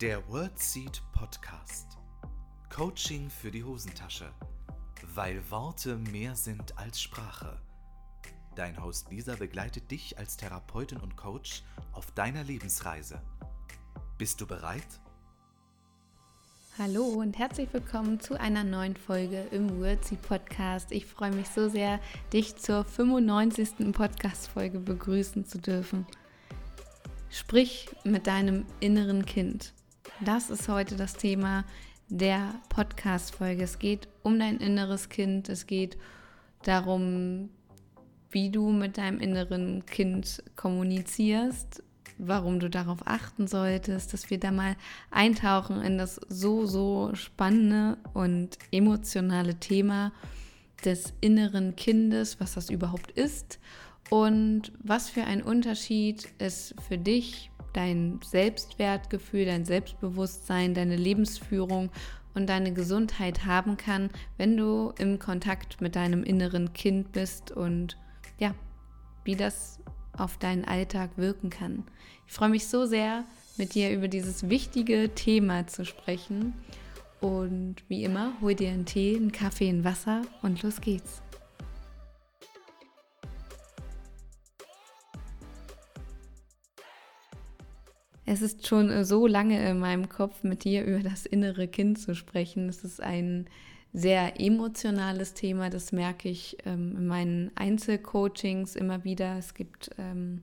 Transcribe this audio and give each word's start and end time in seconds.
Der 0.00 0.26
WordSeed 0.30 1.02
Podcast. 1.12 1.98
Coaching 2.74 3.28
für 3.28 3.50
die 3.50 3.62
Hosentasche. 3.62 4.32
Weil 5.14 5.42
Worte 5.50 5.98
mehr 5.98 6.36
sind 6.36 6.78
als 6.78 7.02
Sprache. 7.02 7.60
Dein 8.56 8.82
Host 8.82 9.10
Lisa 9.10 9.36
begleitet 9.36 9.90
dich 9.90 10.16
als 10.16 10.38
Therapeutin 10.38 10.96
und 11.00 11.18
Coach 11.18 11.64
auf 11.92 12.10
deiner 12.12 12.42
Lebensreise. 12.44 13.20
Bist 14.16 14.40
du 14.40 14.46
bereit? 14.46 14.86
Hallo 16.78 17.04
und 17.04 17.36
herzlich 17.36 17.70
willkommen 17.70 18.20
zu 18.20 18.40
einer 18.40 18.64
neuen 18.64 18.96
Folge 18.96 19.42
im 19.50 19.82
WordSeed 19.82 20.22
Podcast. 20.22 20.92
Ich 20.92 21.04
freue 21.04 21.32
mich 21.32 21.50
so 21.50 21.68
sehr, 21.68 22.00
dich 22.32 22.56
zur 22.56 22.86
95. 22.86 23.92
Podcast-Folge 23.92 24.78
begrüßen 24.78 25.44
zu 25.44 25.58
dürfen. 25.58 26.06
Sprich 27.28 27.90
mit 28.02 28.26
deinem 28.26 28.64
inneren 28.80 29.26
Kind. 29.26 29.74
Das 30.22 30.50
ist 30.50 30.68
heute 30.68 30.96
das 30.96 31.14
Thema 31.14 31.64
der 32.10 32.54
Podcast-Folge. 32.68 33.62
Es 33.62 33.78
geht 33.78 34.06
um 34.22 34.38
dein 34.38 34.58
inneres 34.58 35.08
Kind. 35.08 35.48
Es 35.48 35.66
geht 35.66 35.96
darum, 36.62 37.48
wie 38.30 38.50
du 38.50 38.70
mit 38.70 38.98
deinem 38.98 39.18
inneren 39.18 39.86
Kind 39.86 40.42
kommunizierst, 40.56 41.82
warum 42.18 42.60
du 42.60 42.68
darauf 42.68 42.98
achten 43.06 43.46
solltest, 43.46 44.12
dass 44.12 44.28
wir 44.28 44.38
da 44.38 44.50
mal 44.50 44.76
eintauchen 45.10 45.80
in 45.80 45.96
das 45.96 46.20
so, 46.28 46.66
so 46.66 47.14
spannende 47.14 47.96
und 48.12 48.58
emotionale 48.72 49.54
Thema 49.54 50.12
des 50.84 51.14
inneren 51.22 51.76
Kindes, 51.76 52.38
was 52.40 52.52
das 52.52 52.68
überhaupt 52.68 53.10
ist 53.12 53.58
und 54.10 54.70
was 54.82 55.08
für 55.08 55.24
ein 55.24 55.42
Unterschied 55.42 56.28
es 56.36 56.74
für 56.86 56.98
dich 56.98 57.49
dein 57.72 58.20
Selbstwertgefühl, 58.24 59.44
dein 59.44 59.64
Selbstbewusstsein, 59.64 60.74
deine 60.74 60.96
Lebensführung 60.96 61.90
und 62.34 62.48
deine 62.48 62.72
Gesundheit 62.72 63.44
haben 63.46 63.76
kann, 63.76 64.10
wenn 64.36 64.56
du 64.56 64.92
im 64.98 65.18
Kontakt 65.18 65.80
mit 65.80 65.96
deinem 65.96 66.22
inneren 66.22 66.72
Kind 66.72 67.12
bist 67.12 67.50
und 67.50 67.96
ja, 68.38 68.54
wie 69.24 69.36
das 69.36 69.80
auf 70.16 70.38
deinen 70.38 70.64
Alltag 70.64 71.10
wirken 71.16 71.50
kann. 71.50 71.84
Ich 72.26 72.32
freue 72.32 72.50
mich 72.50 72.68
so 72.68 72.86
sehr, 72.86 73.24
mit 73.56 73.74
dir 73.74 73.90
über 73.92 74.08
dieses 74.08 74.48
wichtige 74.48 75.14
Thema 75.14 75.66
zu 75.66 75.84
sprechen. 75.84 76.54
Und 77.20 77.76
wie 77.88 78.04
immer, 78.04 78.32
hol 78.40 78.54
dir 78.54 78.70
einen 78.70 78.86
Tee, 78.86 79.16
einen 79.16 79.32
Kaffee, 79.32 79.68
ein 79.68 79.84
Wasser 79.84 80.22
und 80.42 80.62
los 80.62 80.80
geht's. 80.80 81.20
Es 88.32 88.42
ist 88.42 88.68
schon 88.68 88.90
äh, 88.90 89.04
so 89.04 89.26
lange 89.26 89.68
in 89.68 89.80
meinem 89.80 90.08
Kopf, 90.08 90.44
mit 90.44 90.62
dir 90.62 90.84
über 90.84 91.00
das 91.00 91.26
innere 91.26 91.66
Kind 91.66 91.98
zu 91.98 92.14
sprechen. 92.14 92.68
Es 92.68 92.84
ist 92.84 93.02
ein 93.02 93.46
sehr 93.92 94.40
emotionales 94.40 95.34
Thema, 95.34 95.68
das 95.68 95.90
merke 95.90 96.28
ich 96.28 96.56
ähm, 96.64 96.96
in 96.96 97.06
meinen 97.08 97.50
Einzelcoachings 97.56 98.76
immer 98.76 99.02
wieder. 99.02 99.36
Es 99.36 99.54
gibt 99.54 99.90
ähm, 99.98 100.42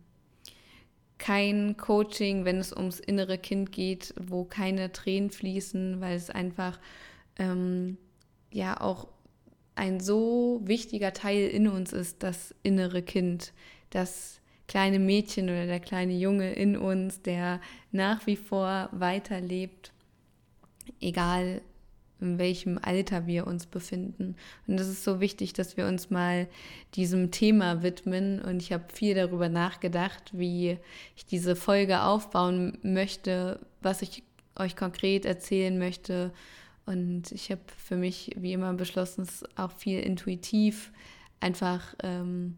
kein 1.17 1.77
Coaching, 1.77 2.43
wenn 2.43 2.57
es 2.57 2.73
ums 2.73 2.99
innere 2.99 3.37
Kind 3.37 3.71
geht, 3.71 4.13
wo 4.19 4.43
keine 4.43 4.91
Tränen 4.91 5.29
fließen, 5.29 6.01
weil 6.01 6.17
es 6.17 6.29
einfach 6.29 6.81
ähm, 7.39 7.95
ja 8.51 8.81
auch 8.81 9.07
ein 9.75 10.01
so 10.01 10.59
wichtiger 10.65 11.13
Teil 11.13 11.47
in 11.47 11.69
uns 11.69 11.93
ist, 11.93 12.21
das 12.21 12.53
innere 12.63 13.01
Kind, 13.01 13.53
das 13.91 14.41
kleine 14.67 14.99
Mädchen 14.99 15.45
oder 15.45 15.65
der 15.65 15.79
kleine 15.79 16.13
Junge 16.13 16.53
in 16.53 16.77
uns, 16.77 17.21
der 17.21 17.61
nach 17.91 18.27
wie 18.27 18.35
vor 18.35 18.89
weiterlebt, 18.91 19.91
egal 20.99 21.61
in 22.19 22.39
welchem 22.39 22.79
Alter 22.81 23.27
wir 23.27 23.45
uns 23.45 23.67
befinden. 23.67 24.35
Und 24.65 24.79
es 24.79 24.87
ist 24.87 25.03
so 25.03 25.19
wichtig, 25.19 25.53
dass 25.53 25.77
wir 25.77 25.87
uns 25.87 26.09
mal 26.09 26.47
diesem 26.95 27.31
Thema 27.31 27.83
widmen. 27.83 28.41
Und 28.41 28.61
ich 28.61 28.73
habe 28.73 28.85
viel 28.91 29.13
darüber 29.13 29.49
nachgedacht, 29.49 30.31
wie 30.33 30.77
ich 31.15 31.25
diese 31.25 31.55
Folge 31.55 32.01
aufbauen 32.01 32.79
möchte, 32.81 33.59
was 33.81 34.01
ich 34.01 34.23
euch 34.57 34.75
konkret 34.75 35.25
erzählen 35.25 35.77
möchte. 35.77 36.33
Und 36.85 37.31
ich 37.31 37.51
habe 37.51 37.61
für 37.77 37.97
mich 37.97 38.31
wie 38.35 38.53
immer 38.53 38.73
beschlossen, 38.73 39.21
es 39.21 39.43
auch 39.55 39.71
viel 39.71 39.99
intuitiv 39.99 40.91
einfach 41.39 41.93
ähm, 42.01 42.57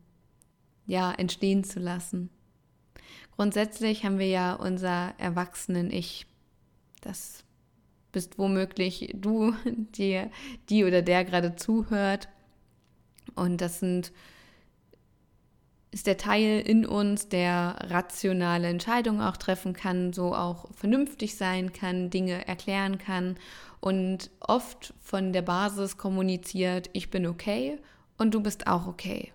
ja, 0.89 1.11
entstehen 1.11 1.63
zu 1.63 1.79
lassen. 1.79 2.31
Grundsätzlich 3.35 4.03
haben 4.03 4.17
wir 4.17 4.27
ja 4.27 4.55
unser 4.55 5.13
Erwachsenen-Ich. 5.19 6.25
Das 7.01 7.45
bist 8.11 8.39
womöglich 8.39 9.11
du, 9.13 9.53
die, 9.65 10.23
die 10.69 10.83
oder 10.83 11.03
der 11.03 11.23
gerade 11.23 11.55
zuhört. 11.55 12.27
Und 13.35 13.61
das 13.61 13.79
sind, 13.79 14.11
ist 15.91 16.07
der 16.07 16.17
Teil 16.17 16.59
in 16.61 16.87
uns, 16.87 17.29
der 17.29 17.75
rationale 17.83 18.67
Entscheidungen 18.67 19.21
auch 19.21 19.37
treffen 19.37 19.73
kann, 19.73 20.11
so 20.11 20.33
auch 20.33 20.73
vernünftig 20.73 21.35
sein 21.35 21.71
kann, 21.71 22.09
Dinge 22.09 22.47
erklären 22.47 22.97
kann 22.97 23.37
und 23.79 24.31
oft 24.39 24.95
von 25.01 25.33
der 25.33 25.43
Basis 25.43 25.97
kommuniziert, 25.97 26.89
ich 26.93 27.11
bin 27.11 27.27
okay 27.27 27.77
und 28.17 28.33
du 28.33 28.41
bist 28.41 28.65
auch 28.65 28.87
okay. 28.87 29.31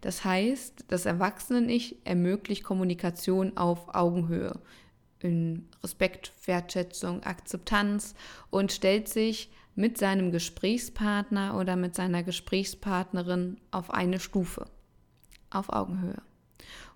Das 0.00 0.24
heißt, 0.24 0.84
das 0.88 1.06
Erwachsenen-Ich 1.06 1.96
ermöglicht 2.04 2.64
Kommunikation 2.64 3.56
auf 3.56 3.94
Augenhöhe 3.94 4.60
in 5.20 5.68
Respekt, 5.82 6.32
Wertschätzung, 6.46 7.24
Akzeptanz 7.24 8.14
und 8.50 8.72
stellt 8.72 9.08
sich 9.08 9.50
mit 9.74 9.98
seinem 9.98 10.32
Gesprächspartner 10.32 11.56
oder 11.56 11.76
mit 11.76 11.94
seiner 11.94 12.22
Gesprächspartnerin 12.22 13.58
auf 13.70 13.90
eine 13.92 14.20
Stufe, 14.20 14.66
auf 15.50 15.72
Augenhöhe. 15.72 16.22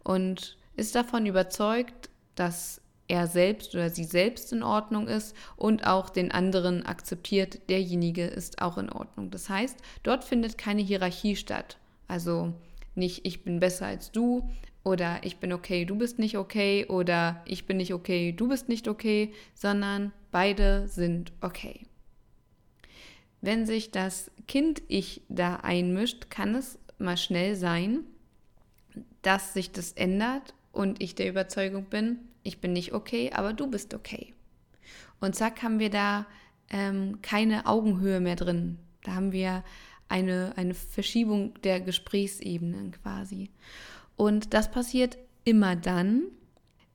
Und 0.05 0.57
ist 0.77 0.95
davon 0.95 1.27
überzeugt, 1.27 2.11
dass 2.35 2.81
er 3.09 3.27
selbst 3.27 3.75
oder 3.75 3.91
sie 3.91 4.05
selbst 4.05 4.53
in 4.53 4.63
Ordnung 4.63 5.07
ist 5.07 5.37
und 5.57 5.87
auch 5.87 6.09
den 6.09 6.33
anderen 6.33 6.87
akzeptiert, 6.87 7.69
derjenige 7.69 8.25
ist 8.25 8.63
auch 8.63 8.79
in 8.79 8.91
Ordnung. 8.91 9.31
Das 9.31 9.49
heißt, 9.49 9.79
dort 10.03 10.25
findet 10.25 10.57
keine 10.57 10.83
Hierarchie 10.83 11.37
statt. 11.37 11.79
Also 12.09 12.53
nicht 12.95 13.27
ich 13.27 13.45
bin 13.45 13.61
besser 13.61 13.87
als 13.87 14.13
du 14.13 14.49
oder 14.85 15.21
ich 15.23 15.39
bin 15.39 15.53
okay, 15.53 15.85
du 15.85 15.97
bist 15.97 16.19
nicht 16.19 16.37
okay 16.37 16.87
oder 16.87 17.43
ich 17.47 17.67
bin 17.67 17.77
nicht 17.77 17.95
okay, 17.95 18.33
du 18.33 18.49
bist 18.49 18.69
nicht 18.69 18.89
okay, 18.89 19.33
sondern 19.55 20.13
beide 20.31 20.89
sind 20.89 21.33
okay. 21.41 21.87
Wenn 23.41 23.67
sich 23.67 23.91
das 23.91 24.31
Kind-Ich 24.47 25.23
da 25.29 25.57
einmischt, 25.57 26.31
kann 26.31 26.55
es 26.55 26.79
mal 26.99 27.17
schnell 27.17 27.57
sein, 27.57 28.05
dass 29.23 29.53
sich 29.53 29.73
das 29.73 29.93
ändert 29.93 30.55
und 30.73 31.03
ich 31.03 31.15
der 31.15 31.29
Überzeugung 31.29 31.85
bin, 31.87 32.19
ich 32.43 32.61
bin 32.61 32.73
nicht 32.73 32.93
okay, 32.93 33.31
aber 33.33 33.53
du 33.53 33.69
bist 33.69 33.95
okay. 33.95 34.35
Und 35.21 35.37
zack 35.37 35.63
haben 35.63 35.79
wir 35.79 35.91
da 35.91 36.27
ähm, 36.71 37.21
keine 37.23 37.67
Augenhöhe 37.67 38.21
mehr 38.21 38.37
drin. 38.37 38.79
Da 39.05 39.15
haben 39.15 39.33
wir 39.33 39.63
eine, 40.09 40.53
eine 40.57 40.75
Verschiebung 40.75 41.55
der 41.63 41.81
Gesprächsebenen 41.81 42.93
quasi. 42.93 43.51
Und 44.17 44.55
das 44.55 44.71
passiert 44.71 45.19
immer 45.45 45.77
dann, 45.77 46.25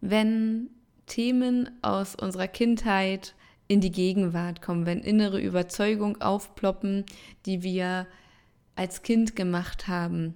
wenn 0.02 0.70
Themen 1.08 1.70
aus 1.82 2.16
unserer 2.16 2.48
Kindheit 2.48 3.34
in 3.68 3.82
die 3.82 3.92
Gegenwart 3.92 4.62
kommen, 4.62 4.86
wenn 4.86 5.00
innere 5.00 5.42
Überzeugungen 5.42 6.22
aufploppen, 6.22 7.06
die 7.46 7.64
wir 7.64 8.08
als 8.76 9.02
Kind 9.02 9.36
gemacht 9.36 9.88
haben. 9.88 10.36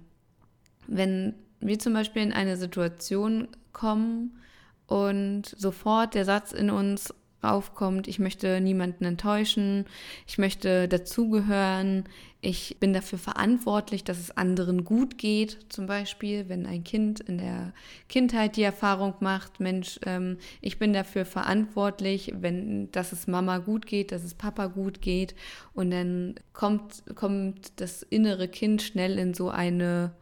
Wenn 0.86 1.34
wir 1.60 1.78
zum 1.78 1.94
Beispiel 1.94 2.22
in 2.22 2.32
eine 2.32 2.56
Situation 2.56 3.48
kommen 3.72 4.38
und 4.86 5.44
sofort 5.56 6.14
der 6.14 6.24
Satz 6.24 6.52
in 6.52 6.70
uns 6.70 7.14
aufkommt, 7.42 8.08
ich 8.08 8.18
möchte 8.18 8.60
niemanden 8.60 9.04
enttäuschen, 9.04 9.86
ich 10.26 10.38
möchte 10.38 10.88
dazugehören, 10.88 12.04
ich 12.44 12.78
bin 12.80 12.92
dafür 12.92 13.20
verantwortlich, 13.20 14.02
dass 14.02 14.18
es 14.18 14.36
anderen 14.36 14.84
gut 14.84 15.16
geht. 15.16 15.58
Zum 15.68 15.86
Beispiel, 15.86 16.48
wenn 16.48 16.66
ein 16.66 16.82
Kind 16.82 17.20
in 17.20 17.38
der 17.38 17.72
Kindheit 18.08 18.56
die 18.56 18.64
Erfahrung 18.64 19.14
macht, 19.20 19.60
Mensch, 19.60 20.00
ähm, 20.04 20.38
ich 20.60 20.80
bin 20.80 20.92
dafür 20.92 21.24
verantwortlich, 21.24 22.34
wenn, 22.40 22.90
dass 22.90 23.12
es 23.12 23.28
Mama 23.28 23.58
gut 23.58 23.86
geht, 23.86 24.10
dass 24.10 24.24
es 24.24 24.34
Papa 24.34 24.66
gut 24.66 25.00
geht. 25.00 25.36
Und 25.72 25.92
dann 25.92 26.34
kommt, 26.52 27.04
kommt 27.14 27.80
das 27.80 28.02
innere 28.02 28.48
Kind 28.48 28.82
schnell 28.82 29.20
in 29.20 29.34
so 29.34 29.48
eine, 29.48 30.12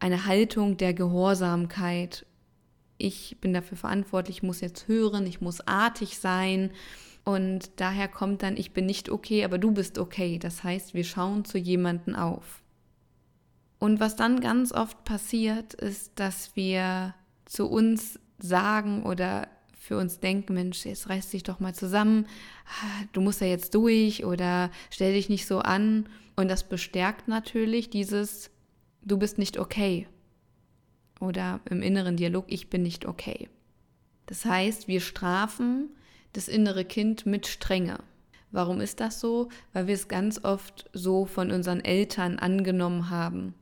eine 0.00 0.26
Haltung 0.26 0.76
der 0.78 0.94
Gehorsamkeit. 0.94 2.26
Ich 3.02 3.38
bin 3.40 3.52
dafür 3.52 3.76
verantwortlich, 3.76 4.38
ich 4.38 4.42
muss 4.42 4.60
jetzt 4.60 4.86
hören, 4.86 5.26
ich 5.26 5.40
muss 5.40 5.60
artig 5.66 6.18
sein. 6.18 6.70
Und 7.24 7.70
daher 7.76 8.08
kommt 8.08 8.42
dann, 8.42 8.56
ich 8.56 8.72
bin 8.72 8.86
nicht 8.86 9.10
okay, 9.10 9.44
aber 9.44 9.58
du 9.58 9.72
bist 9.72 9.98
okay. 9.98 10.38
Das 10.38 10.62
heißt, 10.62 10.94
wir 10.94 11.04
schauen 11.04 11.44
zu 11.44 11.58
jemanden 11.58 12.14
auf. 12.14 12.62
Und 13.78 13.98
was 13.98 14.14
dann 14.14 14.40
ganz 14.40 14.72
oft 14.72 15.02
passiert, 15.04 15.74
ist, 15.74 16.12
dass 16.14 16.54
wir 16.54 17.14
zu 17.44 17.68
uns 17.68 18.20
sagen 18.38 19.02
oder 19.02 19.48
für 19.76 19.98
uns 19.98 20.20
denken, 20.20 20.54
Mensch, 20.54 20.84
jetzt 20.84 21.08
reiß 21.08 21.30
dich 21.30 21.42
doch 21.42 21.58
mal 21.58 21.74
zusammen, 21.74 22.26
du 23.12 23.20
musst 23.20 23.40
ja 23.40 23.48
jetzt 23.48 23.74
durch 23.74 24.24
oder 24.24 24.70
stell 24.90 25.14
dich 25.14 25.28
nicht 25.28 25.46
so 25.46 25.58
an. 25.58 26.08
Und 26.36 26.48
das 26.48 26.62
bestärkt 26.62 27.26
natürlich 27.26 27.90
dieses, 27.90 28.50
du 29.02 29.18
bist 29.18 29.38
nicht 29.38 29.58
okay. 29.58 30.06
Oder 31.22 31.60
im 31.70 31.82
inneren 31.82 32.16
Dialog, 32.16 32.46
ich 32.48 32.68
bin 32.68 32.82
nicht 32.82 33.06
okay. 33.06 33.48
Das 34.26 34.44
heißt, 34.44 34.88
wir 34.88 35.00
strafen 35.00 35.90
das 36.32 36.48
innere 36.48 36.84
Kind 36.84 37.26
mit 37.26 37.46
Strenge. 37.46 38.00
Warum 38.50 38.80
ist 38.80 38.98
das 38.98 39.20
so? 39.20 39.48
Weil 39.72 39.86
wir 39.86 39.94
es 39.94 40.08
ganz 40.08 40.42
oft 40.42 40.90
so 40.92 41.24
von 41.24 41.52
unseren 41.52 41.80
Eltern 41.80 42.40
angenommen 42.40 43.08
haben. 43.08 43.54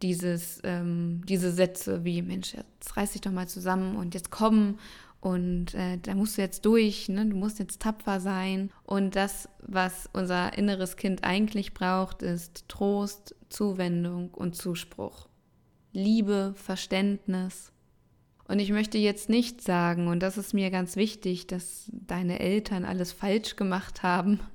Dieses, 0.00 0.60
ähm, 0.64 1.20
diese 1.28 1.52
Sätze 1.52 2.04
wie, 2.06 2.22
Mensch, 2.22 2.54
jetzt 2.54 2.96
reiß 2.96 3.12
dich 3.12 3.20
doch 3.20 3.32
mal 3.32 3.48
zusammen 3.48 3.96
und 3.96 4.14
jetzt 4.14 4.30
komm 4.30 4.78
und 5.20 5.74
äh, 5.74 5.98
da 5.98 6.14
musst 6.14 6.38
du 6.38 6.42
jetzt 6.42 6.64
durch, 6.64 7.10
ne? 7.10 7.26
du 7.26 7.36
musst 7.36 7.58
jetzt 7.58 7.82
tapfer 7.82 8.18
sein. 8.18 8.70
Und 8.84 9.14
das, 9.14 9.50
was 9.58 10.08
unser 10.14 10.56
inneres 10.56 10.96
Kind 10.96 11.22
eigentlich 11.22 11.74
braucht, 11.74 12.22
ist 12.22 12.66
Trost, 12.68 13.34
Zuwendung 13.50 14.30
und 14.30 14.56
Zuspruch. 14.56 15.28
Liebe, 15.94 16.54
Verständnis. 16.56 17.72
Und 18.48 18.58
ich 18.58 18.72
möchte 18.72 18.98
jetzt 18.98 19.28
nicht 19.28 19.62
sagen, 19.62 20.08
und 20.08 20.20
das 20.20 20.36
ist 20.36 20.52
mir 20.52 20.70
ganz 20.70 20.96
wichtig, 20.96 21.46
dass 21.46 21.88
deine 21.92 22.40
Eltern 22.40 22.84
alles 22.84 23.12
falsch 23.12 23.56
gemacht 23.56 24.02
haben. 24.02 24.40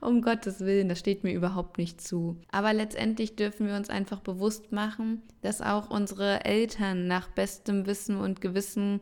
Um 0.00 0.22
Gottes 0.22 0.60
Willen, 0.60 0.88
das 0.88 1.00
steht 1.00 1.24
mir 1.24 1.32
überhaupt 1.32 1.78
nicht 1.78 2.00
zu. 2.00 2.40
Aber 2.52 2.72
letztendlich 2.72 3.34
dürfen 3.34 3.66
wir 3.66 3.74
uns 3.74 3.90
einfach 3.90 4.20
bewusst 4.20 4.70
machen, 4.70 5.22
dass 5.40 5.60
auch 5.60 5.90
unsere 5.90 6.44
Eltern 6.44 7.08
nach 7.08 7.26
bestem 7.26 7.84
Wissen 7.84 8.16
und 8.16 8.40
Gewissen 8.40 9.00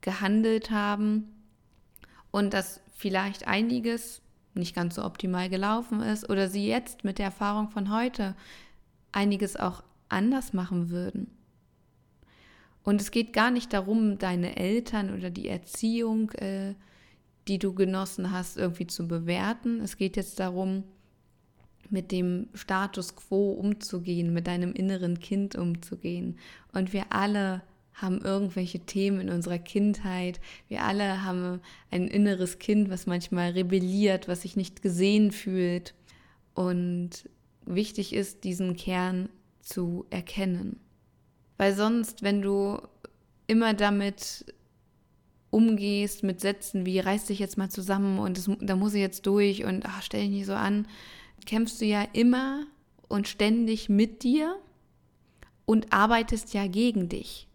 gehandelt 0.00 0.70
haben 0.70 1.24
und 2.30 2.54
dass 2.54 2.80
vielleicht 2.94 3.48
einiges 3.48 4.22
nicht 4.54 4.76
ganz 4.76 4.94
so 4.94 5.04
optimal 5.04 5.48
gelaufen 5.48 6.02
ist 6.02 6.30
oder 6.30 6.48
sie 6.48 6.68
jetzt 6.68 7.02
mit 7.02 7.18
der 7.18 7.26
Erfahrung 7.26 7.70
von 7.70 7.92
heute 7.92 8.36
einiges 9.10 9.56
auch 9.56 9.82
anders 10.08 10.52
machen 10.52 10.90
würden. 10.90 11.30
Und 12.82 13.00
es 13.00 13.10
geht 13.10 13.32
gar 13.32 13.50
nicht 13.50 13.72
darum, 13.72 14.18
deine 14.18 14.56
Eltern 14.56 15.14
oder 15.14 15.30
die 15.30 15.48
Erziehung, 15.48 16.30
äh, 16.32 16.74
die 17.46 17.58
du 17.58 17.74
genossen 17.74 18.32
hast, 18.32 18.56
irgendwie 18.56 18.86
zu 18.86 19.08
bewerten. 19.08 19.80
Es 19.80 19.96
geht 19.96 20.16
jetzt 20.16 20.40
darum, 20.40 20.84
mit 21.90 22.12
dem 22.12 22.48
Status 22.54 23.16
quo 23.16 23.52
umzugehen, 23.52 24.32
mit 24.32 24.46
deinem 24.46 24.72
inneren 24.72 25.20
Kind 25.20 25.56
umzugehen. 25.56 26.38
Und 26.72 26.92
wir 26.92 27.12
alle 27.12 27.62
haben 27.94 28.20
irgendwelche 28.20 28.80
Themen 28.80 29.20
in 29.20 29.30
unserer 29.30 29.58
Kindheit. 29.58 30.40
Wir 30.68 30.82
alle 30.82 31.24
haben 31.24 31.60
ein 31.90 32.06
inneres 32.06 32.58
Kind, 32.58 32.90
was 32.90 33.06
manchmal 33.06 33.50
rebelliert, 33.50 34.28
was 34.28 34.42
sich 34.42 34.56
nicht 34.56 34.82
gesehen 34.82 35.32
fühlt. 35.32 35.94
Und 36.54 37.28
wichtig 37.66 38.12
ist, 38.12 38.44
diesen 38.44 38.76
Kern 38.76 39.28
zu 39.68 40.06
erkennen. 40.10 40.80
Weil 41.56 41.74
sonst, 41.74 42.22
wenn 42.22 42.42
du 42.42 42.80
immer 43.46 43.74
damit 43.74 44.46
umgehst 45.50 46.22
mit 46.22 46.40
Sätzen 46.40 46.84
wie 46.84 46.98
reiß 46.98 47.26
dich 47.26 47.38
jetzt 47.38 47.56
mal 47.56 47.70
zusammen 47.70 48.18
und 48.18 48.36
das, 48.36 48.50
da 48.60 48.76
muss 48.76 48.94
ich 48.94 49.00
jetzt 49.00 49.26
durch 49.26 49.64
und 49.64 49.86
ach, 49.86 50.02
stell 50.02 50.20
dich 50.22 50.30
nicht 50.30 50.46
so 50.46 50.54
an, 50.54 50.86
kämpfst 51.46 51.80
du 51.80 51.86
ja 51.86 52.06
immer 52.12 52.66
und 53.08 53.28
ständig 53.28 53.88
mit 53.88 54.22
dir 54.22 54.56
und 55.64 55.92
arbeitest 55.92 56.52
ja 56.52 56.66
gegen 56.66 57.08
dich 57.08 57.48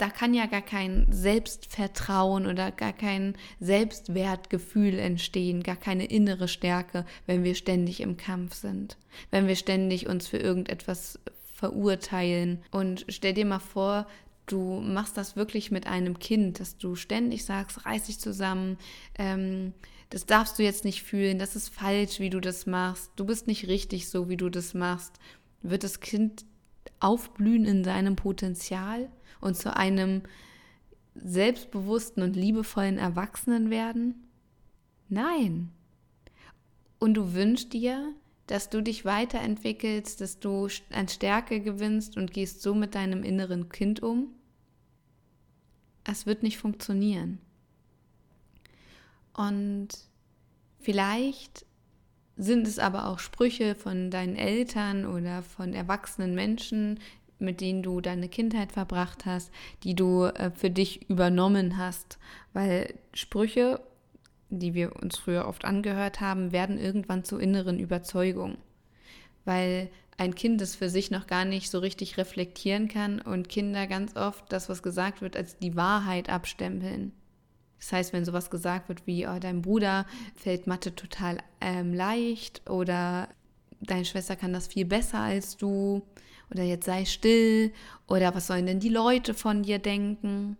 da 0.00 0.08
kann 0.08 0.32
ja 0.32 0.46
gar 0.46 0.62
kein 0.62 1.06
Selbstvertrauen 1.10 2.46
oder 2.46 2.70
gar 2.70 2.94
kein 2.94 3.34
Selbstwertgefühl 3.60 4.98
entstehen, 4.98 5.62
gar 5.62 5.76
keine 5.76 6.06
innere 6.06 6.48
Stärke, 6.48 7.04
wenn 7.26 7.44
wir 7.44 7.54
ständig 7.54 8.00
im 8.00 8.16
Kampf 8.16 8.54
sind, 8.54 8.96
wenn 9.30 9.46
wir 9.46 9.56
ständig 9.56 10.08
uns 10.08 10.26
für 10.26 10.38
irgendetwas 10.38 11.20
verurteilen. 11.60 12.62
Und 12.70 13.04
stell 13.10 13.34
dir 13.34 13.44
mal 13.44 13.58
vor, 13.58 14.06
du 14.46 14.80
machst 14.80 15.18
das 15.18 15.36
wirklich 15.36 15.70
mit 15.70 15.86
einem 15.86 16.18
Kind, 16.18 16.58
dass 16.58 16.78
du 16.78 16.96
ständig 16.96 17.44
sagst, 17.44 17.84
reiß 17.84 18.06
dich 18.06 18.18
zusammen, 18.18 18.78
ähm, 19.18 19.74
das 20.08 20.24
darfst 20.24 20.58
du 20.58 20.62
jetzt 20.62 20.86
nicht 20.86 21.02
fühlen, 21.02 21.38
das 21.38 21.56
ist 21.56 21.68
falsch, 21.68 22.18
wie 22.18 22.30
du 22.30 22.40
das 22.40 22.64
machst, 22.64 23.12
du 23.16 23.26
bist 23.26 23.46
nicht 23.46 23.68
richtig 23.68 24.08
so, 24.08 24.30
wie 24.30 24.38
du 24.38 24.48
das 24.48 24.72
machst, 24.72 25.20
wird 25.60 25.84
das 25.84 26.00
Kind 26.00 26.46
aufblühen 26.98 27.66
in 27.66 27.84
seinem 27.84 28.16
Potenzial 28.16 29.10
und 29.42 29.54
zu 29.54 29.76
einem 29.76 30.22
selbstbewussten 31.14 32.22
und 32.22 32.36
liebevollen 32.36 32.96
Erwachsenen 32.96 33.68
werden? 33.68 34.14
Nein. 35.10 35.68
Und 36.98 37.14
du 37.14 37.34
wünschst 37.34 37.74
dir, 37.74 38.14
dass 38.50 38.68
du 38.68 38.82
dich 38.82 39.04
weiterentwickelst, 39.04 40.20
dass 40.20 40.40
du 40.40 40.68
an 40.90 41.08
Stärke 41.08 41.60
gewinnst 41.60 42.16
und 42.16 42.32
gehst 42.32 42.62
so 42.62 42.74
mit 42.74 42.94
deinem 42.94 43.22
inneren 43.22 43.68
Kind 43.68 44.02
um? 44.02 44.28
Es 46.04 46.26
wird 46.26 46.42
nicht 46.42 46.58
funktionieren. 46.58 47.38
Und 49.34 49.88
vielleicht 50.80 51.64
sind 52.36 52.66
es 52.66 52.78
aber 52.78 53.06
auch 53.06 53.18
Sprüche 53.18 53.74
von 53.74 54.10
deinen 54.10 54.36
Eltern 54.36 55.06
oder 55.06 55.42
von 55.42 55.74
erwachsenen 55.74 56.34
Menschen, 56.34 56.98
mit 57.38 57.60
denen 57.60 57.82
du 57.82 58.00
deine 58.00 58.28
Kindheit 58.28 58.72
verbracht 58.72 59.26
hast, 59.26 59.50
die 59.82 59.94
du 59.94 60.24
äh, 60.24 60.50
für 60.50 60.70
dich 60.70 61.08
übernommen 61.08 61.76
hast. 61.76 62.18
Weil 62.52 62.94
Sprüche, 63.14 63.80
die 64.50 64.74
wir 64.74 64.96
uns 64.96 65.18
früher 65.18 65.46
oft 65.46 65.64
angehört 65.64 66.20
haben, 66.20 66.52
werden 66.52 66.78
irgendwann 66.78 67.24
zu 67.24 67.38
inneren 67.38 67.78
Überzeugungen. 67.78 68.58
Weil 69.44 69.90
ein 70.18 70.34
Kind 70.34 70.60
es 70.60 70.76
für 70.76 70.90
sich 70.90 71.10
noch 71.10 71.26
gar 71.26 71.44
nicht 71.44 71.70
so 71.70 71.78
richtig 71.78 72.18
reflektieren 72.18 72.88
kann 72.88 73.20
und 73.20 73.48
Kinder 73.48 73.86
ganz 73.86 74.16
oft 74.16 74.44
das, 74.52 74.68
was 74.68 74.82
gesagt 74.82 75.22
wird, 75.22 75.36
als 75.36 75.58
die 75.58 75.76
Wahrheit 75.76 76.28
abstempeln. 76.28 77.12
Das 77.78 77.92
heißt, 77.92 78.12
wenn 78.12 78.26
sowas 78.26 78.50
gesagt 78.50 78.90
wird 78.90 79.06
wie, 79.06 79.26
oh, 79.26 79.38
dein 79.40 79.62
Bruder 79.62 80.04
fällt 80.34 80.66
Mathe 80.66 80.94
total 80.94 81.38
ähm, 81.62 81.94
leicht 81.94 82.68
oder 82.68 83.28
deine 83.80 84.04
Schwester 84.04 84.36
kann 84.36 84.52
das 84.52 84.66
viel 84.66 84.84
besser 84.84 85.20
als 85.20 85.56
du, 85.56 86.02
oder 86.50 86.64
jetzt 86.64 86.86
sei 86.86 87.04
still 87.04 87.72
oder 88.06 88.34
was 88.34 88.48
sollen 88.48 88.66
denn 88.66 88.80
die 88.80 88.88
Leute 88.88 89.34
von 89.34 89.62
dir 89.62 89.78
denken? 89.78 90.56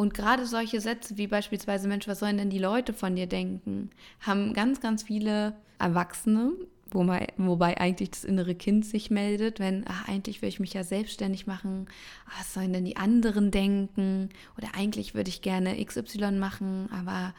Und 0.00 0.14
gerade 0.14 0.46
solche 0.46 0.80
Sätze 0.80 1.18
wie 1.18 1.26
beispielsweise, 1.26 1.86
Mensch, 1.86 2.08
was 2.08 2.20
sollen 2.20 2.38
denn 2.38 2.48
die 2.48 2.58
Leute 2.58 2.94
von 2.94 3.16
dir 3.16 3.26
denken, 3.26 3.90
haben 4.20 4.54
ganz, 4.54 4.80
ganz 4.80 5.02
viele 5.02 5.54
Erwachsene, 5.78 6.52
wobei, 6.90 7.26
wobei 7.36 7.78
eigentlich 7.78 8.12
das 8.12 8.24
innere 8.24 8.54
Kind 8.54 8.86
sich 8.86 9.10
meldet, 9.10 9.60
wenn, 9.60 9.84
ach, 9.86 10.08
eigentlich 10.08 10.40
will 10.40 10.48
ich 10.48 10.58
mich 10.58 10.72
ja 10.72 10.84
selbstständig 10.84 11.46
machen, 11.46 11.84
ach, 12.26 12.40
was 12.40 12.54
sollen 12.54 12.72
denn 12.72 12.86
die 12.86 12.96
anderen 12.96 13.50
denken? 13.50 14.30
Oder 14.56 14.68
eigentlich 14.74 15.14
würde 15.14 15.28
ich 15.28 15.42
gerne 15.42 15.84
XY 15.84 16.30
machen, 16.30 16.88
aber 16.90 17.34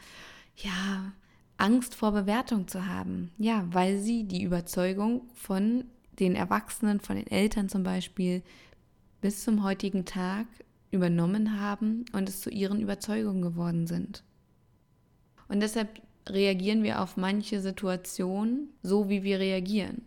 ja, 0.55 1.13
Angst 1.57 1.95
vor 1.95 2.11
Bewertung 2.11 2.67
zu 2.67 2.85
haben. 2.85 3.31
Ja, 3.39 3.65
weil 3.71 3.97
sie 3.97 4.25
die 4.25 4.43
Überzeugung 4.43 5.23
von 5.33 5.85
den 6.19 6.35
Erwachsenen, 6.35 6.99
von 6.99 7.15
den 7.15 7.25
Eltern 7.25 7.69
zum 7.69 7.81
Beispiel, 7.81 8.43
bis 9.19 9.43
zum 9.43 9.63
heutigen 9.63 10.05
Tag 10.05 10.45
übernommen 10.91 11.59
haben 11.59 12.05
und 12.13 12.29
es 12.29 12.41
zu 12.41 12.49
ihren 12.49 12.81
Überzeugungen 12.81 13.41
geworden 13.41 13.87
sind. 13.87 14.23
Und 15.47 15.61
deshalb 15.61 16.01
reagieren 16.29 16.83
wir 16.83 17.01
auf 17.01 17.17
manche 17.17 17.59
Situationen 17.61 18.69
so, 18.83 19.09
wie 19.09 19.23
wir 19.23 19.39
reagieren. 19.39 20.03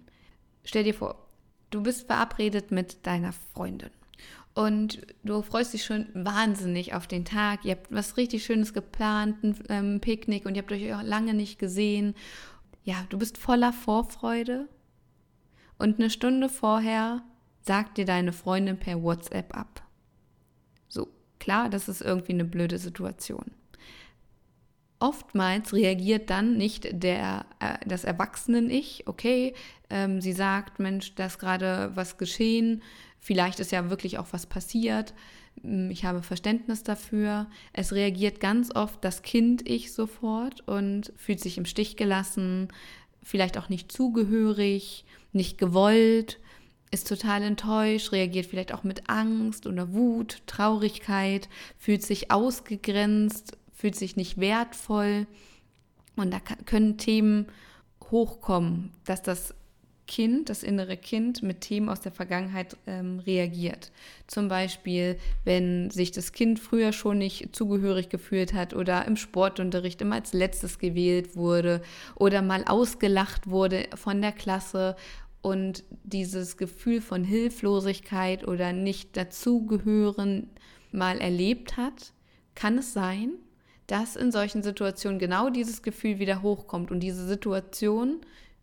Stell 0.65 0.85
dir 0.85 0.95
vor, 0.95 1.27
du 1.71 1.83
bist 1.83 2.07
verabredet 2.07 2.71
mit 2.71 3.07
deiner 3.07 3.33
Freundin 3.33 3.91
und 4.55 5.01
du 5.25 5.43
freust 5.43 5.75
dich 5.75 5.85
schon 5.85 6.07
wahnsinnig 6.15 6.95
auf 6.95 7.07
den 7.07 7.25
Tag. 7.25 7.65
Ihr 7.65 7.73
habt 7.73 7.93
was 7.93 8.17
richtig 8.17 8.45
Schönes 8.45 8.73
geplant, 8.73 9.43
ein 9.43 9.59
ähm, 9.69 10.01
Picknick 10.01 10.47
und 10.47 10.55
ihr 10.55 10.63
habt 10.63 10.73
euch 10.73 10.95
auch 10.95 11.03
lange 11.03 11.35
nicht 11.35 11.59
gesehen. 11.59 12.15
Ja, 12.85 13.05
du 13.09 13.19
bist 13.19 13.37
voller 13.37 13.73
Vorfreude 13.73 14.69
und 15.79 15.99
eine 15.99 16.11
Stunde 16.11 16.49
vorher 16.49 17.23
sagt 17.63 17.99
dir 17.99 18.05
deine 18.05 18.33
Freundin 18.33 18.79
per 18.79 19.03
WhatsApp 19.03 19.57
ab. 19.57 19.84
Klar, 21.45 21.69
das 21.69 21.91
ist 21.91 22.01
irgendwie 22.01 22.33
eine 22.33 22.47
blöde 22.47 22.79
Situation. 22.79 23.45
Oftmals 24.99 25.75
reagiert 25.75 26.31
dann 26.31 26.57
nicht 26.57 26.89
der, 26.91 27.45
äh, 27.61 27.77
das 27.87 28.05
Erwachsenen-Ich, 28.05 29.07
okay, 29.09 29.53
ähm, 29.91 30.23
sie 30.23 30.33
sagt, 30.33 30.79
Mensch, 30.79 31.15
da 31.17 31.27
ist 31.27 31.39
gerade 31.39 31.91
was 31.95 32.17
geschehen, 32.17 32.83
vielleicht 33.21 33.61
ist 33.61 33.73
ja 33.73 33.91
wirklich 33.91 34.17
auch 34.17 34.29
was 34.31 34.47
passiert, 34.47 35.13
hm, 35.61 35.91
ich 35.91 36.07
habe 36.07 36.23
Verständnis 36.23 36.83
dafür. 36.83 37.47
Es 37.75 37.93
reagiert 37.93 38.41
ganz 38.41 38.75
oft 38.75 39.05
das 39.05 39.21
Kind-Ich 39.21 39.93
sofort 39.93 40.67
und 40.67 41.13
fühlt 41.15 41.41
sich 41.41 41.59
im 41.59 41.67
Stich 41.67 41.99
gelassen, 41.99 42.69
vielleicht 43.23 43.59
auch 43.59 43.69
nicht 43.69 43.93
zugehörig, 43.93 45.05
nicht 45.35 45.59
gewollt, 45.59 46.41
ist 46.95 47.09
total 47.09 47.43
enttäuscht, 47.43 48.13
reagiert 48.13 48.47
vielleicht 48.47 48.73
auch 48.73 48.85
mit 48.85 49.11
Angst 49.11 49.67
oder 49.67 49.93
Wut, 49.93 50.43
Traurigkeit, 50.47 51.49
fühlt 51.79 52.03
sich 52.03 52.31
ausgegrenzt, 52.31 53.59
fühlt 53.75 53.97
sich 53.97 54.17
nicht 54.17 54.39
wertvoll. 54.39 55.27
Und 56.17 56.33
da 56.33 56.39
können 56.65 56.97
Themen 56.97 57.49
hochkommen, 58.11 58.93
dass 59.05 59.23
das 59.23 59.55
Kind, 60.07 60.51
das 60.51 60.63
innere 60.63 60.99
Kind 60.99 61.43
mit 61.43 61.63
Themen 61.63 61.89
aus 61.89 62.01
der 62.01 62.13
Vergangenheit 62.13 62.77
ähm, 62.87 63.21
reagiert. 63.21 63.91
Zum 64.27 64.49
Beispiel, 64.49 65.19
wenn 65.45 65.91
sich 65.91 66.13
das 66.13 66.33
Kind 66.33 66.61
früher 66.61 66.93
schon 66.93 67.19
nicht 67.19 67.57
zugehörig 67.57 68.11
gefühlt 68.11 68.53
hat 68.53 68.75
oder 68.75 69.07
im 69.07 69.17
Sportunterricht 69.17 70.03
immer 70.03 70.17
als 70.17 70.35
letztes 70.35 70.79
gewählt 70.79 71.37
wurde 71.37 71.81
oder 72.17 72.43
mal 72.43 72.65
ausgelacht 72.67 73.49
wurde 73.49 73.89
von 73.95 74.21
der 74.21 74.33
Klasse 74.33 74.95
und 75.45 75.85
dieses 76.05 76.57
Gefühl 76.57 77.03
von 77.03 77.23
Hilflosigkeit 77.23 78.49
oder 78.49 78.73
nicht 78.73 79.15
dazugehören 79.15 80.49
mal 80.91 81.19
erlebt 81.19 81.77
hat, 81.77 82.15
kann 82.55 82.79
es 82.79 82.95
sein, 82.95 83.33
dass 83.87 84.17
in 84.17 84.33
solchen 84.33 84.63
Situationen 84.63 85.19
genau 85.19 85.51
dieses 85.51 85.83
Gefühl 85.83 86.19
wieder 86.19 86.41
hochkommt 86.41 86.91
und 86.91 87.01
diese 87.01 87.27
Situation 87.27 88.23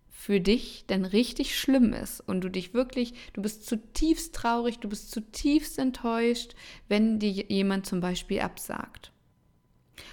für 0.09 0.39
dich 0.39 0.85
dann 0.87 1.05
richtig 1.05 1.55
schlimm 1.55 1.93
ist 1.93 2.19
und 2.21 2.41
du 2.41 2.49
dich 2.49 2.73
wirklich, 2.73 3.13
du 3.33 3.43
bist 3.43 3.67
zutiefst 3.67 4.33
traurig, 4.33 4.79
du 4.79 4.89
bist 4.89 5.11
zutiefst 5.11 5.77
enttäuscht, 5.77 6.55
wenn 6.87 7.19
dir 7.19 7.45
jemand 7.47 7.85
zum 7.85 7.99
Beispiel 7.99 8.39
absagt. 8.39 9.11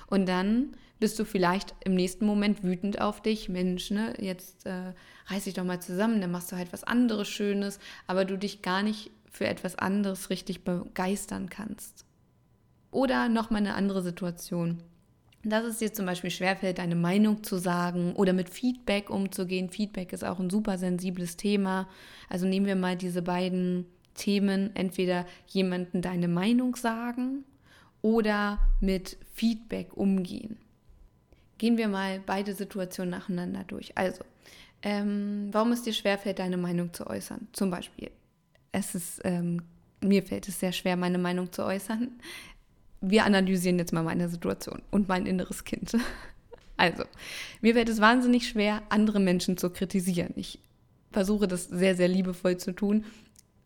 Und 0.09 0.29
dann 0.29 0.77
bist 1.01 1.19
du 1.19 1.25
vielleicht 1.25 1.75
im 1.85 1.95
nächsten 1.95 2.27
Moment 2.27 2.63
wütend 2.63 3.01
auf 3.01 3.23
dich, 3.23 3.49
Mensch, 3.49 3.91
ne, 3.91 4.15
jetzt 4.21 4.67
äh, 4.67 4.93
reiß 5.29 5.45
dich 5.45 5.55
doch 5.55 5.65
mal 5.65 5.81
zusammen, 5.81 6.21
dann 6.21 6.31
machst 6.31 6.53
du 6.53 6.57
halt 6.57 6.73
was 6.73 6.85
anderes 6.85 7.29
Schönes, 7.29 7.79
aber 8.07 8.25
du 8.25 8.37
dich 8.37 8.63
gar 8.63 8.83
nicht 8.83 9.11
für 9.31 9.47
etwas 9.47 9.77
anderes 9.77 10.31
richtig 10.31 10.65
begeistern 10.65 11.49
kannst. 11.49 12.05
Oder 12.91 13.29
nochmal 13.29 13.61
eine 13.61 13.75
andere 13.75 14.03
Situation 14.03 14.83
dass 15.45 15.65
es 15.65 15.79
dir 15.79 15.93
zum 15.93 16.07
Beispiel 16.07 16.31
schwerfällt, 16.31 16.79
deine 16.79 16.97
Meinung 16.97 17.43
zu 17.43 17.59
sagen 17.59 18.15
oder 18.15 18.33
mit 18.33 18.51
Feedback 18.51 19.09
umzugehen. 19.11 19.71
Feedback 19.71 20.13
ist 20.13 20.25
auch 20.25 20.39
ein 20.39 20.51
super 20.51 20.79
sensibles 20.79 21.37
Thema. 21.37 21.89
Also 22.29 22.47
nehmen 22.47 22.67
wir 22.67 22.77
mal 22.77 22.97
diese 22.97 23.23
beiden 23.23 23.87
Themen, 24.15 24.75
entweder 24.75 25.27
jemanden 25.47 26.03
deine 26.03 26.29
Meinung 26.29 26.75
sagen 26.75 27.45
oder 28.03 28.59
mit 28.81 29.17
Feedback 29.33 29.97
umgehen. 29.97 30.57
Gehen 31.59 31.77
wir 31.77 31.89
mal 31.89 32.21
beide 32.25 32.53
Situationen 32.53 33.11
nacheinander 33.11 33.65
durch. 33.65 33.97
Also, 33.97 34.25
ähm, 34.83 35.49
warum 35.53 35.73
es 35.73 35.83
dir 35.83 35.93
schwerfällt, 35.93 36.39
deine 36.39 36.57
Meinung 36.57 36.93
zu 36.93 37.07
äußern? 37.07 37.49
Zum 37.53 37.71
Beispiel, 37.71 38.11
es 38.73 38.95
ist, 38.95 39.21
ähm, 39.25 39.63
mir 40.01 40.23
fällt 40.23 40.49
es 40.49 40.61
sehr 40.61 40.73
schwer, 40.73 40.97
meine 40.97 41.19
Meinung 41.19 41.53
zu 41.53 41.65
äußern 41.65 42.11
wir 43.01 43.25
analysieren 43.25 43.79
jetzt 43.79 43.93
mal 43.93 44.03
meine 44.03 44.29
Situation 44.29 44.83
und 44.91 45.09
mein 45.09 45.27
inneres 45.27 45.65
Kind. 45.65 45.97
Also, 46.81 47.03
mir 47.61 47.75
fällt 47.75 47.89
es 47.89 48.01
wahnsinnig 48.01 48.49
schwer, 48.49 48.83
andere 48.89 49.19
Menschen 49.19 49.57
zu 49.57 49.69
kritisieren. 49.69 50.33
Ich 50.37 50.61
versuche 51.11 51.49
das 51.49 51.65
sehr, 51.65 51.97
sehr 51.97 52.07
liebevoll 52.07 52.57
zu 52.57 52.71
tun. 52.71 53.05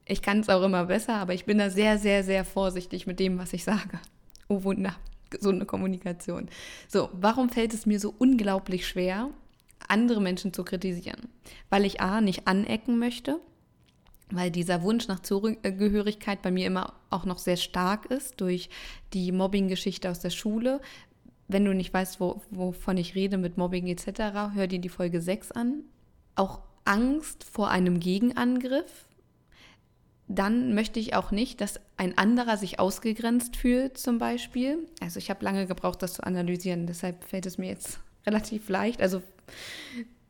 Ich 0.07 0.23
kann 0.23 0.41
es 0.41 0.49
auch 0.49 0.63
immer 0.63 0.87
besser, 0.87 1.17
aber 1.17 1.35
ich 1.35 1.45
bin 1.45 1.59
da 1.59 1.69
sehr, 1.69 1.99
sehr, 1.99 2.25
sehr 2.25 2.43
vorsichtig 2.47 3.07
mit 3.07 3.21
dem, 3.21 3.37
was 3.37 3.53
ich 3.53 3.65
sage. 3.65 4.01
Oh 4.49 4.65
Wunder, 4.65 4.97
gesunde 5.29 5.67
Kommunikation. 5.67 6.49
So, 6.89 7.11
warum 7.13 7.51
fällt 7.51 7.75
es 7.75 7.85
mir 7.85 8.01
so 8.01 8.15
unglaublich 8.17 8.89
schwer, 8.89 9.29
andere 9.93 10.21
Menschen 10.21 10.53
zu 10.53 10.65
kritisieren? 10.65 11.29
Weil 11.71 11.85
ich 11.85 12.01
A, 12.01 12.21
nicht 12.21 12.49
anecken 12.49 12.99
möchte 12.99 13.41
weil 14.33 14.51
dieser 14.51 14.83
Wunsch 14.83 15.09
nach 15.09 15.21
Zugehörigkeit 15.21 16.43
bei 16.43 16.51
mir 16.51 16.67
immer 16.67 16.95
auch 17.11 17.25
noch 17.25 17.39
sehr 17.39 17.57
stark 17.57 18.07
ist 18.07 18.41
durch 18.41 18.71
die 19.13 19.31
Mobbing-Geschichte 19.31 20.11
aus 20.11 20.21
der 20.21 20.31
Schule. 20.31 20.81
Wenn 21.49 21.65
du 21.65 21.75
nicht 21.75 21.93
weißt, 21.93 22.19
wo, 22.19 22.41
wovon 22.51 22.97
ich 22.97 23.15
rede 23.15 23.37
mit 23.37 23.59
Mobbing 23.59 23.87
etc., 23.87 24.55
hör 24.55 24.67
dir 24.67 24.79
die 24.79 24.89
Folge 24.89 25.21
6 25.21 25.53
an. 25.53 25.85
Auch 26.35 26.61
Angst 26.85 27.45
vor 27.45 27.69
einem 27.69 28.01
Gegenangriff. 28.01 29.07
Dann 30.29 30.75
möchte 30.75 30.99
ich 30.99 31.15
auch 31.15 31.31
nicht, 31.31 31.61
dass 31.61 31.79
ein 31.99 32.17
anderer 32.17 32.57
sich 32.57 32.81
ausgegrenzt 32.81 33.57
fühlt, 33.57 33.99
zum 33.99 34.19
Beispiel. 34.19 34.79
Also 35.01 35.19
ich 35.19 35.29
habe 35.29 35.45
lange 35.45 35.67
gebraucht, 35.67 36.01
das 36.01 36.15
zu 36.15 36.25
analysieren, 36.25 36.87
deshalb 36.87 37.25
fällt 37.25 37.45
es 37.45 37.59
mir 37.59 37.69
jetzt 37.69 38.01
relativ 38.27 38.69
leicht. 38.71 39.03
Also 39.03 39.23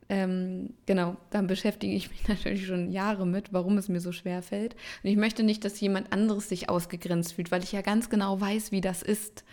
ähm, 0.09 0.75
genau, 0.85 1.17
dann 1.31 1.47
beschäftige 1.47 1.95
ich 1.95 2.11
mich 2.11 2.29
natürlich 2.29 2.67
schon 2.67 2.91
Jahre 2.93 3.27
mit, 3.27 3.53
warum 3.53 3.79
es 3.79 3.89
mir 3.89 4.01
so 4.01 4.13
schwer 4.13 4.43
fällt. 4.43 4.75
Und 5.03 5.11
ich 5.11 5.17
möchte 5.17 5.43
nicht, 5.43 5.65
dass 5.65 5.81
jemand 5.81 6.13
anderes 6.13 6.49
sich 6.49 6.69
ausgegrenzt 6.69 7.33
fühlt, 7.33 7.51
weil 7.51 7.63
ich 7.63 7.73
ja 7.73 7.81
ganz 7.81 8.11
genau 8.11 8.41
weiß, 8.41 8.73
wie 8.73 8.83
das 8.83 9.03
ist. 9.03 9.45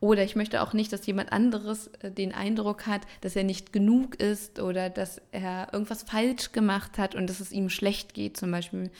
Oder 0.00 0.24
ich 0.24 0.34
möchte 0.34 0.60
auch 0.62 0.72
nicht, 0.72 0.92
dass 0.92 1.06
jemand 1.06 1.32
anderes 1.32 1.86
äh, 2.00 2.10
den 2.10 2.34
Eindruck 2.34 2.86
hat, 2.86 3.02
dass 3.20 3.36
er 3.36 3.44
nicht 3.44 3.72
genug 3.72 4.16
ist 4.16 4.60
oder 4.60 4.90
dass 4.90 5.22
er 5.30 5.68
irgendwas 5.72 6.02
falsch 6.02 6.52
gemacht 6.52 6.98
hat 6.98 7.14
und 7.14 7.28
dass 7.30 7.40
es 7.40 7.52
ihm 7.52 7.70
schlecht 7.70 8.12
geht. 8.12 8.36
Zum 8.36 8.50
Beispiel, 8.50 8.90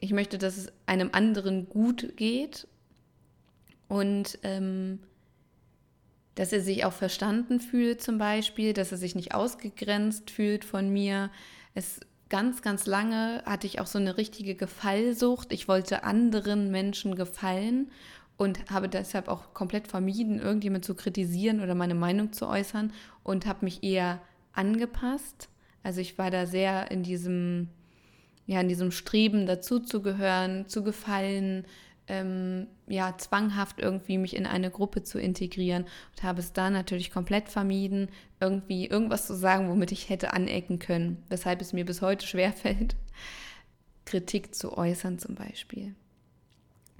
ich 0.00 0.12
möchte, 0.12 0.38
dass 0.38 0.56
es 0.56 0.72
einem 0.86 1.10
anderen 1.12 1.68
gut 1.68 2.16
geht 2.16 2.68
und 3.88 4.38
ähm, 4.44 5.00
dass 6.38 6.52
er 6.52 6.60
sich 6.60 6.84
auch 6.84 6.92
verstanden 6.92 7.58
fühlt 7.58 8.00
zum 8.00 8.16
Beispiel, 8.16 8.72
dass 8.72 8.92
er 8.92 8.98
sich 8.98 9.16
nicht 9.16 9.34
ausgegrenzt 9.34 10.30
fühlt 10.30 10.64
von 10.64 10.88
mir. 10.88 11.30
Es 11.74 11.98
ganz, 12.28 12.62
ganz 12.62 12.86
lange 12.86 13.42
hatte 13.44 13.66
ich 13.66 13.80
auch 13.80 13.88
so 13.88 13.98
eine 13.98 14.16
richtige 14.16 14.54
Gefallsucht. 14.54 15.52
Ich 15.52 15.66
wollte 15.66 16.04
anderen 16.04 16.70
Menschen 16.70 17.16
gefallen 17.16 17.90
und 18.36 18.70
habe 18.70 18.88
deshalb 18.88 19.26
auch 19.26 19.52
komplett 19.52 19.88
vermieden, 19.88 20.38
irgendjemand 20.38 20.84
zu 20.84 20.94
kritisieren 20.94 21.60
oder 21.60 21.74
meine 21.74 21.96
Meinung 21.96 22.32
zu 22.32 22.46
äußern 22.46 22.92
und 23.24 23.44
habe 23.44 23.64
mich 23.64 23.82
eher 23.82 24.20
angepasst. 24.52 25.48
Also 25.82 26.00
ich 26.00 26.18
war 26.18 26.30
da 26.30 26.46
sehr 26.46 26.92
in 26.92 27.02
diesem, 27.02 27.66
ja, 28.46 28.60
in 28.60 28.68
diesem 28.68 28.92
Streben 28.92 29.44
dazuzugehören, 29.46 30.68
zu 30.68 30.84
gefallen, 30.84 31.66
ähm, 32.08 32.66
ja, 32.86 33.16
zwanghaft 33.18 33.80
irgendwie 33.80 34.18
mich 34.18 34.34
in 34.34 34.46
eine 34.46 34.70
Gruppe 34.70 35.02
zu 35.02 35.18
integrieren 35.18 35.84
und 35.84 36.22
habe 36.22 36.40
es 36.40 36.52
da 36.52 36.70
natürlich 36.70 37.10
komplett 37.10 37.48
vermieden, 37.48 38.08
irgendwie 38.40 38.86
irgendwas 38.86 39.26
zu 39.26 39.34
sagen, 39.34 39.68
womit 39.68 39.92
ich 39.92 40.08
hätte 40.08 40.32
anecken 40.32 40.78
können, 40.78 41.22
weshalb 41.28 41.60
es 41.60 41.72
mir 41.72 41.84
bis 41.84 42.02
heute 42.02 42.26
schwerfällt, 42.26 42.96
Kritik 44.04 44.54
zu 44.54 44.76
äußern 44.76 45.18
zum 45.18 45.34
Beispiel. 45.34 45.94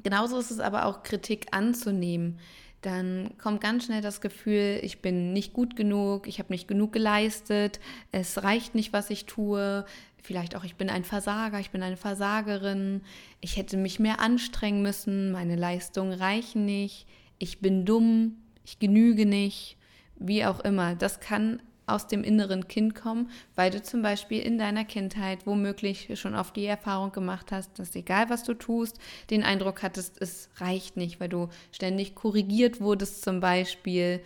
Genauso 0.02 0.38
ist 0.38 0.50
es 0.50 0.60
aber 0.60 0.84
auch 0.84 1.02
Kritik 1.02 1.48
anzunehmen. 1.52 2.38
Dann 2.82 3.36
kommt 3.38 3.60
ganz 3.60 3.86
schnell 3.86 4.02
das 4.02 4.20
Gefühl, 4.20 4.78
ich 4.82 5.02
bin 5.02 5.32
nicht 5.32 5.52
gut 5.52 5.74
genug, 5.74 6.28
ich 6.28 6.38
habe 6.38 6.52
nicht 6.52 6.68
genug 6.68 6.92
geleistet, 6.92 7.80
es 8.12 8.44
reicht 8.44 8.76
nicht, 8.76 8.92
was 8.92 9.10
ich 9.10 9.26
tue, 9.26 9.84
vielleicht 10.28 10.54
auch, 10.54 10.64
ich 10.64 10.76
bin 10.76 10.90
ein 10.90 11.04
Versager, 11.04 11.58
ich 11.58 11.70
bin 11.70 11.82
eine 11.82 11.97
Versagerin, 11.97 13.00
ich 13.40 13.56
hätte 13.56 13.78
mich 13.78 13.99
mehr 13.99 14.20
anstrengen 14.20 14.82
müssen, 14.82 15.32
meine 15.32 15.56
Leistungen 15.56 16.12
reichen 16.12 16.66
nicht, 16.66 17.06
ich 17.38 17.61
bin 17.61 17.87
dumm, 17.87 18.37
ich 18.62 18.78
genüge 18.78 19.25
nicht, 19.25 19.78
wie 20.16 20.44
auch 20.44 20.61
immer. 20.61 20.94
Das 20.94 21.20
kann 21.20 21.62
aus 21.87 22.08
dem 22.08 22.25
inneren 22.25 22.68
Kind 22.68 22.94
kommen, 22.94 23.30
weil 23.54 23.70
du 23.70 23.82
zum 23.82 24.02
Beispiel 24.02 24.42
in 24.42 24.58
deiner 24.58 24.85
Kindheit 24.85 25.47
womöglich 25.47 26.11
schon 26.20 26.35
oft 26.35 26.54
die 26.56 26.66
Erfahrung 26.66 27.11
gemacht 27.11 27.50
hast, 27.50 27.78
dass 27.78 27.97
egal 27.97 28.28
was 28.28 28.44
du 28.44 28.52
tust, 28.52 28.99
den 29.30 29.42
Eindruck 29.42 29.82
hattest, 29.82 30.20
es 30.20 30.50
reicht 30.56 30.99
nicht, 30.99 31.20
weil 31.20 31.30
du 31.30 31.49
ständig 31.73 32.14
korrigiert 32.14 32.82
wurdest 32.82 33.23
zum 33.23 33.40
Beispiel 33.40 34.20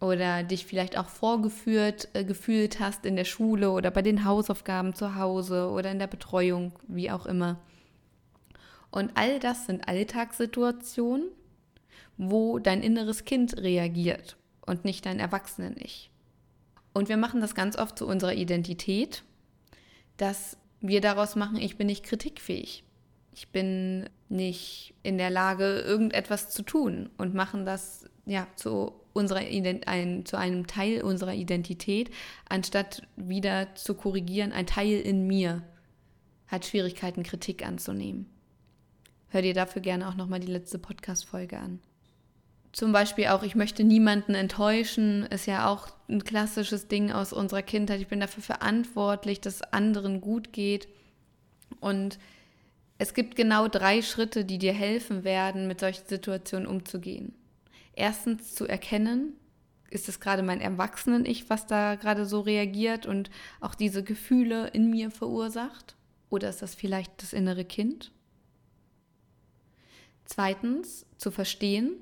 oder 0.00 0.42
dich 0.42 0.64
vielleicht 0.64 0.96
auch 0.96 1.08
vorgeführt 1.08 2.08
äh, 2.14 2.24
gefühlt 2.24 2.80
hast 2.80 3.04
in 3.04 3.16
der 3.16 3.24
Schule 3.24 3.70
oder 3.70 3.90
bei 3.90 4.02
den 4.02 4.24
Hausaufgaben 4.24 4.94
zu 4.94 5.14
Hause 5.14 5.68
oder 5.70 5.90
in 5.90 5.98
der 5.98 6.06
Betreuung, 6.06 6.72
wie 6.88 7.10
auch 7.10 7.26
immer. 7.26 7.60
Und 8.90 9.12
all 9.14 9.38
das 9.38 9.66
sind 9.66 9.86
Alltagssituationen, 9.86 11.28
wo 12.16 12.58
dein 12.58 12.82
inneres 12.82 13.24
Kind 13.24 13.56
reagiert 13.58 14.36
und 14.66 14.84
nicht 14.84 15.06
dein 15.06 15.20
Erwachsene 15.20 15.70
nicht. 15.70 16.10
Und 16.92 17.08
wir 17.08 17.16
machen 17.16 17.40
das 17.40 17.54
ganz 17.54 17.76
oft 17.76 17.96
zu 17.96 18.06
unserer 18.06 18.34
Identität, 18.34 19.22
dass 20.16 20.56
wir 20.80 21.00
daraus 21.00 21.36
machen, 21.36 21.56
ich 21.56 21.76
bin 21.76 21.86
nicht 21.86 22.04
kritikfähig. 22.04 22.84
Ich 23.32 23.48
bin 23.50 24.08
nicht 24.28 24.94
in 25.02 25.18
der 25.18 25.30
Lage, 25.30 25.80
irgendetwas 25.80 26.50
zu 26.50 26.62
tun 26.62 27.10
und 27.16 27.34
machen 27.34 27.64
das 27.64 28.06
ja 28.26 28.46
zu 28.56 28.99
unserer 29.12 29.40
ein, 29.40 30.24
zu 30.24 30.38
einem 30.38 30.66
Teil 30.66 31.02
unserer 31.02 31.34
Identität, 31.34 32.10
anstatt 32.48 33.02
wieder 33.16 33.74
zu 33.74 33.94
korrigieren, 33.94 34.52
ein 34.52 34.66
Teil 34.66 35.00
in 35.00 35.26
mir 35.26 35.62
hat 36.46 36.66
Schwierigkeiten, 36.66 37.22
Kritik 37.22 37.66
anzunehmen. 37.66 38.26
Hör 39.28 39.42
dir 39.42 39.54
dafür 39.54 39.82
gerne 39.82 40.08
auch 40.08 40.16
nochmal 40.16 40.40
die 40.40 40.50
letzte 40.50 40.78
Podcast-Folge 40.78 41.58
an. 41.58 41.78
Zum 42.72 42.92
Beispiel 42.92 43.26
auch, 43.28 43.42
ich 43.42 43.54
möchte 43.56 43.82
niemanden 43.84 44.34
enttäuschen, 44.34 45.24
ist 45.26 45.46
ja 45.46 45.68
auch 45.68 45.88
ein 46.08 46.22
klassisches 46.22 46.86
Ding 46.88 47.10
aus 47.10 47.32
unserer 47.32 47.62
Kindheit. 47.62 48.00
Ich 48.00 48.08
bin 48.08 48.20
dafür 48.20 48.42
verantwortlich, 48.42 49.40
dass 49.40 49.62
anderen 49.62 50.20
gut 50.20 50.52
geht. 50.52 50.88
Und 51.80 52.18
Es 53.00 53.14
gibt 53.14 53.34
genau 53.34 53.66
drei 53.66 54.02
Schritte, 54.02 54.44
die 54.44 54.58
dir 54.58 54.74
helfen 54.74 55.24
werden, 55.24 55.66
mit 55.66 55.80
solchen 55.80 56.06
Situationen 56.06 56.66
umzugehen. 56.66 57.32
Erstens 57.94 58.54
zu 58.54 58.66
erkennen, 58.66 59.34
ist 59.90 60.08
es 60.08 60.20
gerade 60.20 60.42
mein 60.42 60.60
Erwachsenen-Ich, 60.60 61.50
was 61.50 61.66
da 61.66 61.96
gerade 61.96 62.24
so 62.24 62.40
reagiert 62.40 63.06
und 63.06 63.30
auch 63.60 63.74
diese 63.74 64.04
Gefühle 64.04 64.68
in 64.68 64.90
mir 64.90 65.10
verursacht? 65.10 65.96
Oder 66.28 66.48
ist 66.48 66.62
das 66.62 66.74
vielleicht 66.74 67.22
das 67.22 67.32
innere 67.32 67.64
Kind? 67.64 68.12
Zweitens, 70.24 71.06
zu 71.18 71.32
verstehen, 71.32 71.96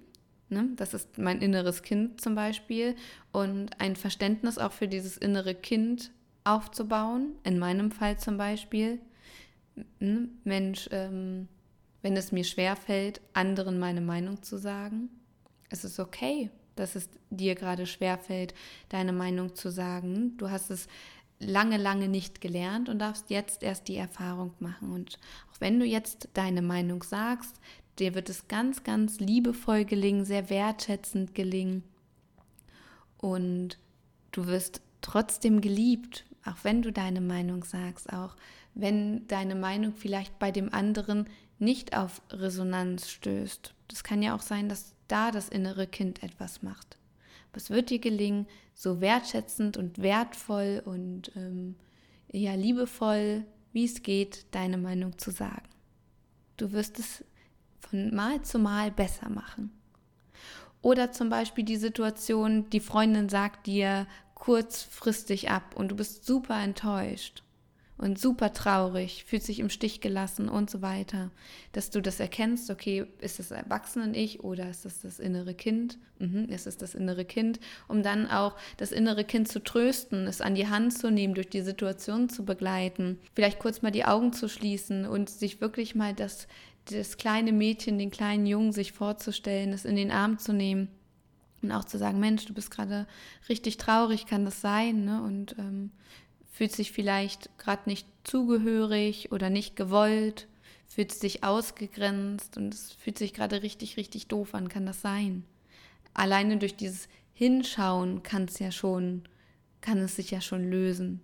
ne, 0.50 0.68
das 0.76 0.92
ist 0.92 1.16
mein 1.16 1.40
inneres 1.40 1.82
Kind 1.82 2.20
zum 2.20 2.34
Beispiel, 2.34 2.94
und 3.32 3.70
ein 3.80 3.96
Verständnis 3.96 4.58
auch 4.58 4.72
für 4.72 4.86
dieses 4.86 5.16
innere 5.16 5.54
Kind 5.54 6.10
aufzubauen. 6.44 7.36
In 7.42 7.58
meinem 7.58 7.90
Fall 7.90 8.18
zum 8.18 8.36
Beispiel, 8.36 9.00
ne, 9.98 10.28
Mensch, 10.44 10.88
ähm, 10.92 11.48
wenn 12.02 12.16
es 12.16 12.32
mir 12.32 12.44
schwerfällt, 12.44 13.22
anderen 13.32 13.78
meine 13.78 14.02
Meinung 14.02 14.42
zu 14.42 14.58
sagen, 14.58 15.08
es 15.70 15.84
ist 15.84 15.98
okay, 15.98 16.50
dass 16.76 16.94
es 16.94 17.08
dir 17.30 17.54
gerade 17.54 17.86
schwerfällt, 17.86 18.54
deine 18.88 19.12
Meinung 19.12 19.54
zu 19.54 19.70
sagen. 19.70 20.36
Du 20.36 20.50
hast 20.50 20.70
es 20.70 20.86
lange, 21.40 21.76
lange 21.76 22.08
nicht 22.08 22.40
gelernt 22.40 22.88
und 22.88 22.98
darfst 22.98 23.30
jetzt 23.30 23.62
erst 23.62 23.88
die 23.88 23.96
Erfahrung 23.96 24.54
machen. 24.60 24.92
Und 24.92 25.18
auch 25.52 25.60
wenn 25.60 25.78
du 25.78 25.86
jetzt 25.86 26.28
deine 26.34 26.62
Meinung 26.62 27.02
sagst, 27.02 27.60
dir 27.98 28.14
wird 28.14 28.28
es 28.28 28.48
ganz, 28.48 28.84
ganz 28.84 29.20
liebevoll 29.20 29.84
gelingen, 29.84 30.24
sehr 30.24 30.50
wertschätzend 30.50 31.34
gelingen. 31.34 31.82
Und 33.18 33.78
du 34.32 34.46
wirst 34.46 34.80
trotzdem 35.00 35.60
geliebt, 35.60 36.24
auch 36.44 36.58
wenn 36.62 36.82
du 36.82 36.92
deine 36.92 37.20
Meinung 37.20 37.64
sagst, 37.64 38.12
auch 38.12 38.36
wenn 38.74 39.26
deine 39.26 39.56
Meinung 39.56 39.94
vielleicht 39.94 40.38
bei 40.38 40.52
dem 40.52 40.72
anderen 40.72 41.28
nicht 41.58 41.96
auf 41.96 42.22
Resonanz 42.30 43.10
stößt. 43.10 43.74
Das 43.88 44.04
kann 44.04 44.22
ja 44.22 44.34
auch 44.34 44.42
sein, 44.42 44.68
dass 44.68 44.94
da 45.08 45.30
das 45.30 45.48
innere 45.48 45.86
Kind 45.86 46.22
etwas 46.22 46.62
macht. 46.62 46.98
Es 47.54 47.70
wird 47.70 47.90
dir 47.90 47.98
gelingen, 47.98 48.46
so 48.72 49.00
wertschätzend 49.00 49.76
und 49.76 49.98
wertvoll 49.98 50.80
und 50.84 51.32
ähm, 51.34 51.74
ja 52.30 52.54
liebevoll, 52.54 53.44
wie 53.72 53.84
es 53.84 54.04
geht, 54.04 54.46
deine 54.52 54.78
Meinung 54.78 55.18
zu 55.18 55.32
sagen. 55.32 55.68
Du 56.56 56.70
wirst 56.70 57.00
es 57.00 57.24
von 57.80 58.14
Mal 58.14 58.42
zu 58.42 58.60
Mal 58.60 58.92
besser 58.92 59.28
machen. 59.28 59.72
Oder 60.82 61.10
zum 61.10 61.30
Beispiel 61.30 61.64
die 61.64 61.78
Situation, 61.78 62.70
die 62.70 62.78
Freundin 62.78 63.28
sagt 63.28 63.66
dir 63.66 64.06
kurzfristig 64.36 65.50
ab 65.50 65.74
und 65.74 65.88
du 65.90 65.96
bist 65.96 66.24
super 66.24 66.62
enttäuscht 66.62 67.42
und 67.98 68.18
super 68.18 68.52
traurig, 68.52 69.24
fühlt 69.26 69.42
sich 69.42 69.58
im 69.58 69.70
Stich 69.70 70.00
gelassen 70.00 70.48
und 70.48 70.70
so 70.70 70.82
weiter, 70.82 71.32
dass 71.72 71.90
du 71.90 72.00
das 72.00 72.20
erkennst, 72.20 72.70
okay, 72.70 73.06
ist 73.20 73.40
das 73.40 73.50
Erwachsenen-Ich 73.50 74.44
oder 74.44 74.70
ist 74.70 74.84
das 74.84 75.00
das 75.00 75.18
innere 75.18 75.52
Kind? 75.52 75.98
Mhm, 76.20 76.48
ist 76.48 76.68
es 76.68 76.76
das 76.76 76.94
innere 76.94 77.24
Kind? 77.24 77.58
Um 77.88 78.04
dann 78.04 78.28
auch 78.28 78.54
das 78.76 78.92
innere 78.92 79.24
Kind 79.24 79.48
zu 79.48 79.62
trösten, 79.62 80.28
es 80.28 80.40
an 80.40 80.54
die 80.54 80.68
Hand 80.68 80.96
zu 80.96 81.10
nehmen, 81.10 81.34
durch 81.34 81.50
die 81.50 81.62
Situation 81.62 82.28
zu 82.28 82.44
begleiten, 82.44 83.18
vielleicht 83.34 83.58
kurz 83.58 83.82
mal 83.82 83.90
die 83.90 84.04
Augen 84.04 84.32
zu 84.32 84.48
schließen 84.48 85.04
und 85.04 85.28
sich 85.28 85.60
wirklich 85.60 85.96
mal 85.96 86.14
das, 86.14 86.46
das 86.84 87.16
kleine 87.16 87.52
Mädchen, 87.52 87.98
den 87.98 88.12
kleinen 88.12 88.46
Jungen 88.46 88.72
sich 88.72 88.92
vorzustellen, 88.92 89.72
es 89.72 89.84
in 89.84 89.96
den 89.96 90.12
Arm 90.12 90.38
zu 90.38 90.52
nehmen 90.52 90.88
und 91.62 91.72
auch 91.72 91.84
zu 91.84 91.98
sagen, 91.98 92.20
Mensch, 92.20 92.44
du 92.46 92.54
bist 92.54 92.70
gerade 92.70 93.06
richtig 93.48 93.76
traurig, 93.76 94.26
kann 94.26 94.44
das 94.44 94.60
sein? 94.60 95.04
Ne? 95.04 95.22
Und 95.22 95.56
ähm, 95.58 95.90
fühlt 96.58 96.72
sich 96.72 96.90
vielleicht 96.90 97.56
gerade 97.56 97.82
nicht 97.86 98.04
zugehörig 98.24 99.30
oder 99.30 99.48
nicht 99.48 99.76
gewollt, 99.76 100.48
fühlt 100.88 101.12
sich 101.12 101.44
ausgegrenzt 101.44 102.56
und 102.56 102.74
es 102.74 102.90
fühlt 102.94 103.16
sich 103.16 103.32
gerade 103.32 103.62
richtig, 103.62 103.96
richtig 103.96 104.26
doof 104.26 104.56
an. 104.56 104.68
Kann 104.68 104.84
das 104.84 105.00
sein? 105.00 105.44
Alleine 106.14 106.56
durch 106.56 106.74
dieses 106.74 107.08
Hinschauen 107.32 108.24
kann 108.24 108.46
es 108.46 108.58
ja 108.58 108.72
schon, 108.72 109.22
kann 109.82 109.98
es 109.98 110.16
sich 110.16 110.32
ja 110.32 110.40
schon 110.40 110.68
lösen. 110.68 111.20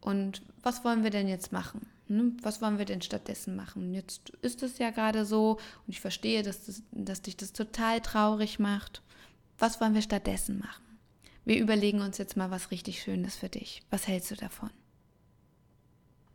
Und 0.00 0.42
was 0.60 0.82
wollen 0.84 1.04
wir 1.04 1.10
denn 1.10 1.28
jetzt 1.28 1.52
machen? 1.52 1.86
Ne? 2.08 2.32
Was 2.42 2.60
wollen 2.60 2.78
wir 2.78 2.84
denn 2.84 3.00
stattdessen 3.00 3.54
machen? 3.54 3.94
Jetzt 3.94 4.30
ist 4.42 4.64
es 4.64 4.78
ja 4.78 4.90
gerade 4.90 5.24
so 5.24 5.52
und 5.86 5.92
ich 5.92 6.00
verstehe, 6.00 6.42
dass, 6.42 6.66
das, 6.66 6.82
dass 6.90 7.22
dich 7.22 7.36
das 7.36 7.52
total 7.52 8.00
traurig 8.00 8.58
macht. 8.58 9.02
Was 9.60 9.80
wollen 9.80 9.94
wir 9.94 10.02
stattdessen 10.02 10.58
machen? 10.58 10.91
Wir 11.44 11.60
überlegen 11.60 12.00
uns 12.00 12.18
jetzt 12.18 12.36
mal 12.36 12.50
was 12.50 12.70
richtig 12.70 13.02
Schönes 13.02 13.36
für 13.36 13.48
dich. 13.48 13.82
Was 13.90 14.06
hältst 14.06 14.30
du 14.30 14.36
davon? 14.36 14.70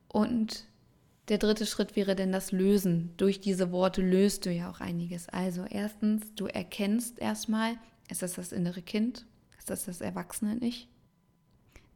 Und 0.08 0.66
der 1.30 1.38
dritte 1.38 1.66
Schritt 1.66 1.96
wäre 1.96 2.16
denn 2.16 2.32
das 2.32 2.52
Lösen. 2.52 3.14
Durch 3.18 3.40
diese 3.40 3.72
Worte 3.72 4.02
löst 4.02 4.46
du 4.46 4.52
ja 4.52 4.70
auch 4.70 4.80
einiges. 4.80 5.30
Also 5.30 5.66
erstens, 5.66 6.34
du 6.36 6.48
erkennst 6.48 7.20
erstmal, 7.20 7.78
ist 8.10 8.22
das 8.22 8.34
das 8.34 8.52
innere 8.52 8.82
Kind? 8.82 9.26
Ist 9.58 9.70
das 9.70 9.86
das 9.86 10.02
Erwachsene-Ich? 10.02 10.88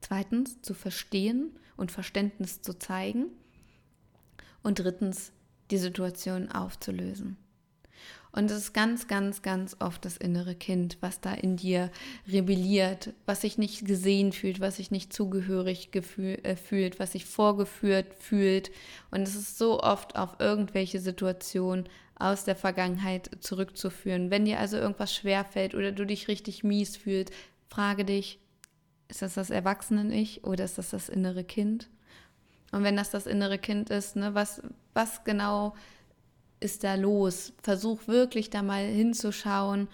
Zweitens, 0.02 0.62
zu 0.62 0.74
verstehen 0.74 1.52
und 1.78 1.92
Verständnis 1.92 2.62
zu 2.62 2.78
zeigen. 2.78 3.28
Und 4.64 4.80
drittens, 4.80 5.32
die 5.70 5.78
Situation 5.78 6.52
aufzulösen. 6.52 7.38
Und 8.34 8.50
es 8.50 8.58
ist 8.58 8.74
ganz, 8.74 9.08
ganz, 9.08 9.42
ganz 9.42 9.76
oft 9.80 10.06
das 10.06 10.16
innere 10.16 10.56
Kind, 10.56 10.98
was 11.02 11.20
da 11.20 11.34
in 11.34 11.58
dir 11.58 11.92
rebelliert, 12.28 13.14
was 13.26 13.42
sich 13.42 13.58
nicht 13.58 13.86
gesehen 13.86 14.32
fühlt, 14.32 14.62
was 14.62 14.78
sich 14.78 14.90
nicht 14.90 15.12
zugehörig 15.12 15.92
gefühl, 15.92 16.40
äh, 16.44 16.56
fühlt, 16.56 17.00
was 17.00 17.12
sich 17.12 17.26
vorgeführt 17.26 18.14
fühlt. 18.18 18.72
Und 19.12 19.24
es 19.24 19.36
ist 19.36 19.58
so 19.58 19.82
oft 19.82 20.16
auf 20.16 20.38
irgendwelche 20.40 21.00
Situationen 21.00 21.90
aus 22.16 22.46
der 22.46 22.56
Vergangenheit 22.56 23.30
zurückzuführen. 23.42 24.32
Wenn 24.32 24.46
dir 24.46 24.60
also 24.60 24.78
irgendwas 24.78 25.14
schwerfällt 25.14 25.76
oder 25.76 25.92
du 25.92 26.06
dich 26.06 26.28
richtig 26.28 26.64
mies 26.64 26.96
fühlst, 26.96 27.34
frage 27.68 28.06
dich, 28.06 28.40
ist 29.10 29.22
das 29.22 29.34
das 29.34 29.50
Erwachsenen-Ich 29.50 30.46
oder 30.46 30.64
ist 30.64 30.78
das 30.78 30.92
das 30.92 31.10
innere 31.10 31.44
Kind? 31.44 31.90
Und 32.72 32.84
wenn 32.84 32.96
das 32.96 33.10
das 33.12 33.26
innere 33.26 33.58
Kind 33.58 33.90
ist, 33.90 34.16
ne, 34.16 34.34
was, 34.34 34.62
was 34.94 35.26
genau 35.26 35.76
ist 36.62 36.84
da 36.84 36.96
los? 36.96 37.54
Versuch 37.62 38.08
wirklich 38.08 38.50
da 38.50 38.64
mal 38.64 38.86
hinzuschauen, 38.86 39.90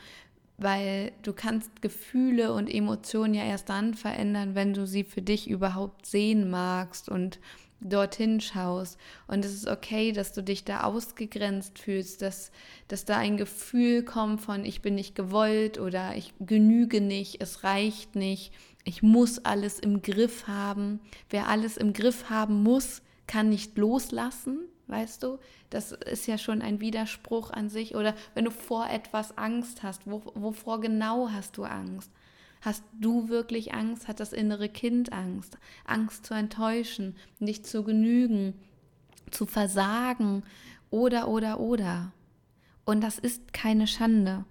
weil 0.58 1.12
du 1.24 1.34
kannst 1.34 1.82
Gefühle 1.82 2.54
und 2.54 2.68
Emotionen 2.68 3.34
ja 3.34 3.44
erst 3.44 3.70
dann 3.70 3.94
verändern, 3.94 4.54
wenn 4.54 4.74
du 4.74 4.86
sie 4.86 5.04
für 5.04 5.22
dich 5.22 5.50
überhaupt 5.50 6.06
sehen 6.06 6.50
magst 6.50 7.10
und 7.10 7.40
dorthin 7.80 8.42
schaust. 8.42 8.98
Und 9.28 9.46
es 9.46 9.54
ist 9.54 9.68
okay, 9.68 10.12
dass 10.12 10.34
du 10.34 10.42
dich 10.42 10.64
da 10.66 10.84
ausgegrenzt 10.84 11.78
fühlst, 11.80 12.22
dass, 12.22 12.52
dass 12.88 13.06
da 13.06 13.18
ein 13.18 13.38
Gefühl 13.38 14.04
kommt 14.04 14.42
von, 14.42 14.66
ich 14.66 14.82
bin 14.82 14.96
nicht 14.96 15.16
gewollt 15.16 15.80
oder 15.80 16.16
ich 16.16 16.34
genüge 16.40 17.02
nicht, 17.02 17.40
es 17.40 17.64
reicht 17.64 18.16
nicht, 18.16 18.52
ich 18.84 19.04
muss 19.04 19.40
alles 19.40 19.80
im 19.80 20.02
Griff 20.02 20.48
haben. 20.48 21.02
Wer 21.30 21.50
alles 21.50 21.78
im 21.78 21.94
Griff 21.94 22.30
haben 22.30 22.64
muss, 22.64 23.04
kann 23.28 23.50
nicht 23.50 23.78
loslassen 23.78 24.60
weißt 24.88 25.24
du? 25.24 25.40
Das 25.70 25.92
ist 25.92 26.28
ja 26.28 26.38
schon 26.38 26.62
ein 26.62 26.80
Widerspruch 26.80 27.52
an 27.52 27.70
sich. 27.70 27.96
Oder 27.96 28.16
wenn 28.34 28.46
du 28.46 28.52
vor 28.52 28.90
etwas 28.90 29.38
Angst 29.38 29.84
hast, 29.84 30.06
wo, 30.06 30.22
wovor 30.36 30.82
genau 30.82 31.30
hast 31.30 31.58
du 31.58 31.64
Angst? 31.64 32.12
Hast 32.62 32.84
du 33.00 33.30
wirklich 33.30 33.74
Angst? 33.74 34.08
Hat 34.08 34.20
das 34.20 34.34
innere 34.34 34.70
Kind 34.70 35.14
Angst? 35.14 35.58
Angst 35.86 36.26
zu 36.26 36.34
enttäuschen, 36.34 37.16
nicht 37.40 37.68
zu 37.68 37.84
genügen, 37.84 38.54
zu 39.32 39.46
versagen 39.46 40.44
oder, 40.90 41.28
oder, 41.28 41.60
oder. 41.60 42.12
Und 42.86 43.02
das 43.02 43.20
ist 43.20 43.54
keine 43.54 43.88
Schande. 43.88 44.46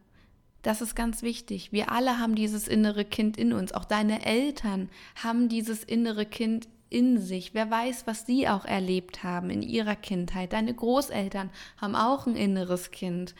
Das 0.62 0.80
ist 0.80 0.94
ganz 0.94 1.22
wichtig. 1.22 1.72
Wir 1.72 1.92
alle 1.92 2.18
haben 2.18 2.34
dieses 2.34 2.66
innere 2.68 3.04
Kind 3.04 3.36
in 3.36 3.52
uns. 3.52 3.72
Auch 3.72 3.84
deine 3.84 4.26
Eltern 4.26 4.88
haben 5.14 5.48
dieses 5.48 5.84
innere 5.84 6.26
Kind 6.26 6.68
in 6.88 7.18
sich. 7.18 7.54
Wer 7.54 7.70
weiß, 7.70 8.06
was 8.06 8.26
sie 8.26 8.48
auch 8.48 8.64
erlebt 8.64 9.22
haben 9.24 9.50
in 9.50 9.62
ihrer 9.62 9.96
Kindheit. 9.96 10.52
Deine 10.52 10.74
Großeltern 10.74 11.50
haben 11.80 11.96
auch 11.96 12.26
ein 12.26 12.36
inneres 12.36 12.90
Kind. 12.90 13.34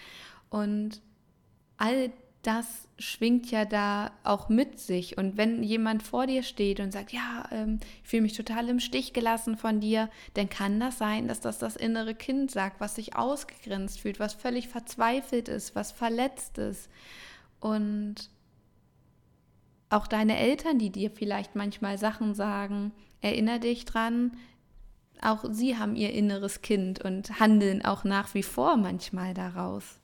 Und 0.50 1.00
all 1.76 2.11
das 2.46 2.88
schwingt 2.98 3.50
ja 3.50 3.64
da 3.64 4.12
auch 4.22 4.48
mit 4.48 4.78
sich. 4.78 5.18
Und 5.18 5.37
wenn 5.37 5.64
jemand 5.64 6.04
vor 6.04 6.26
dir 6.26 6.44
steht 6.44 6.78
und 6.78 6.92
sagt, 6.92 7.12
ja, 7.12 7.48
ähm, 7.50 7.80
ich 8.02 8.09
fühle 8.09 8.22
mich 8.22 8.35
total 8.35 8.68
im 8.68 8.78
Stich 8.78 9.12
gelassen 9.12 9.56
von 9.56 9.80
dir, 9.80 10.09
dann 10.35 10.48
kann 10.48 10.78
das 10.78 10.96
sein, 10.96 11.26
dass 11.26 11.40
das 11.40 11.59
das 11.59 11.74
innere 11.74 12.14
Kind 12.14 12.52
sagt, 12.52 12.80
was 12.80 12.94
sich 12.94 13.16
ausgegrenzt 13.16 14.00
fühlt, 14.00 14.20
was 14.20 14.32
völlig 14.32 14.68
verzweifelt 14.68 15.48
ist, 15.48 15.74
was 15.74 15.90
verletzt 15.90 16.59
ist. 16.59 16.88
Und 17.59 18.30
auch 19.88 20.07
deine 20.07 20.38
Eltern, 20.38 20.79
die 20.79 20.90
dir 20.90 21.11
vielleicht 21.11 21.55
manchmal 21.55 21.99
Sachen 21.99 22.35
sagen, 22.35 22.92
Erinner 23.20 23.59
dich 23.59 23.85
dran, 23.85 24.37
auch 25.20 25.44
sie 25.51 25.79
haben 25.79 25.96
ihr 25.96 26.12
inneres 26.12 26.62
Kind 26.62 27.05
und 27.05 27.40
handeln 27.40 27.85
auch 27.85 28.05
nach 28.05 28.35
wie 28.35 28.42
vor 28.42 28.77
manchmal 28.77 29.35
daraus. 29.35 30.01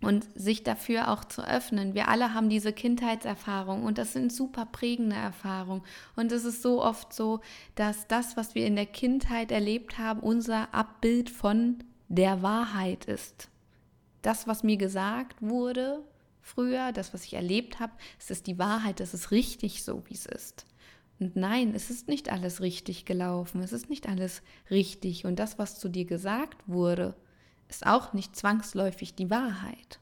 und 0.00 0.28
sich 0.38 0.62
dafür 0.62 1.10
auch 1.10 1.24
zu 1.24 1.42
öffnen. 1.42 1.92
Wir 1.92 2.06
alle 2.06 2.32
haben 2.32 2.48
diese 2.48 2.72
Kindheitserfahrung 2.72 3.82
und 3.82 3.98
das 3.98 4.12
sind 4.12 4.32
super 4.32 4.64
prägende 4.64 5.16
Erfahrungen. 5.16 5.82
Und 6.14 6.30
es 6.30 6.44
ist 6.44 6.62
so 6.62 6.80
oft 6.80 7.12
so, 7.12 7.40
dass 7.74 8.06
das, 8.06 8.36
was 8.36 8.54
wir 8.54 8.64
in 8.64 8.76
der 8.76 8.86
Kindheit 8.86 9.50
erlebt 9.50 9.98
haben, 9.98 10.20
unser 10.20 10.72
Abbild 10.72 11.30
von 11.30 11.82
der 12.06 12.42
Wahrheit 12.42 13.06
ist. 13.06 13.48
Das, 14.22 14.46
was 14.46 14.62
mir 14.62 14.76
gesagt 14.76 15.42
wurde 15.42 16.04
früher, 16.48 16.92
das, 16.92 17.12
was 17.14 17.24
ich 17.24 17.34
erlebt 17.34 17.78
habe, 17.78 17.92
es 18.18 18.30
ist 18.30 18.46
die 18.46 18.58
Wahrheit, 18.58 19.00
das 19.00 19.14
ist 19.14 19.30
richtig 19.30 19.84
so, 19.84 20.02
wie 20.06 20.14
es 20.14 20.26
ist. 20.26 20.66
Und 21.20 21.36
nein, 21.36 21.74
es 21.74 21.90
ist 21.90 22.08
nicht 22.08 22.30
alles 22.30 22.60
richtig 22.60 23.04
gelaufen, 23.04 23.62
es 23.62 23.72
ist 23.72 23.90
nicht 23.90 24.08
alles 24.08 24.42
richtig. 24.70 25.24
Und 25.24 25.38
das, 25.38 25.58
was 25.58 25.78
zu 25.78 25.88
dir 25.88 26.04
gesagt 26.04 26.56
wurde, 26.66 27.14
ist 27.68 27.86
auch 27.86 28.12
nicht 28.12 28.36
zwangsläufig 28.36 29.14
die 29.14 29.30
Wahrheit. 29.30 29.98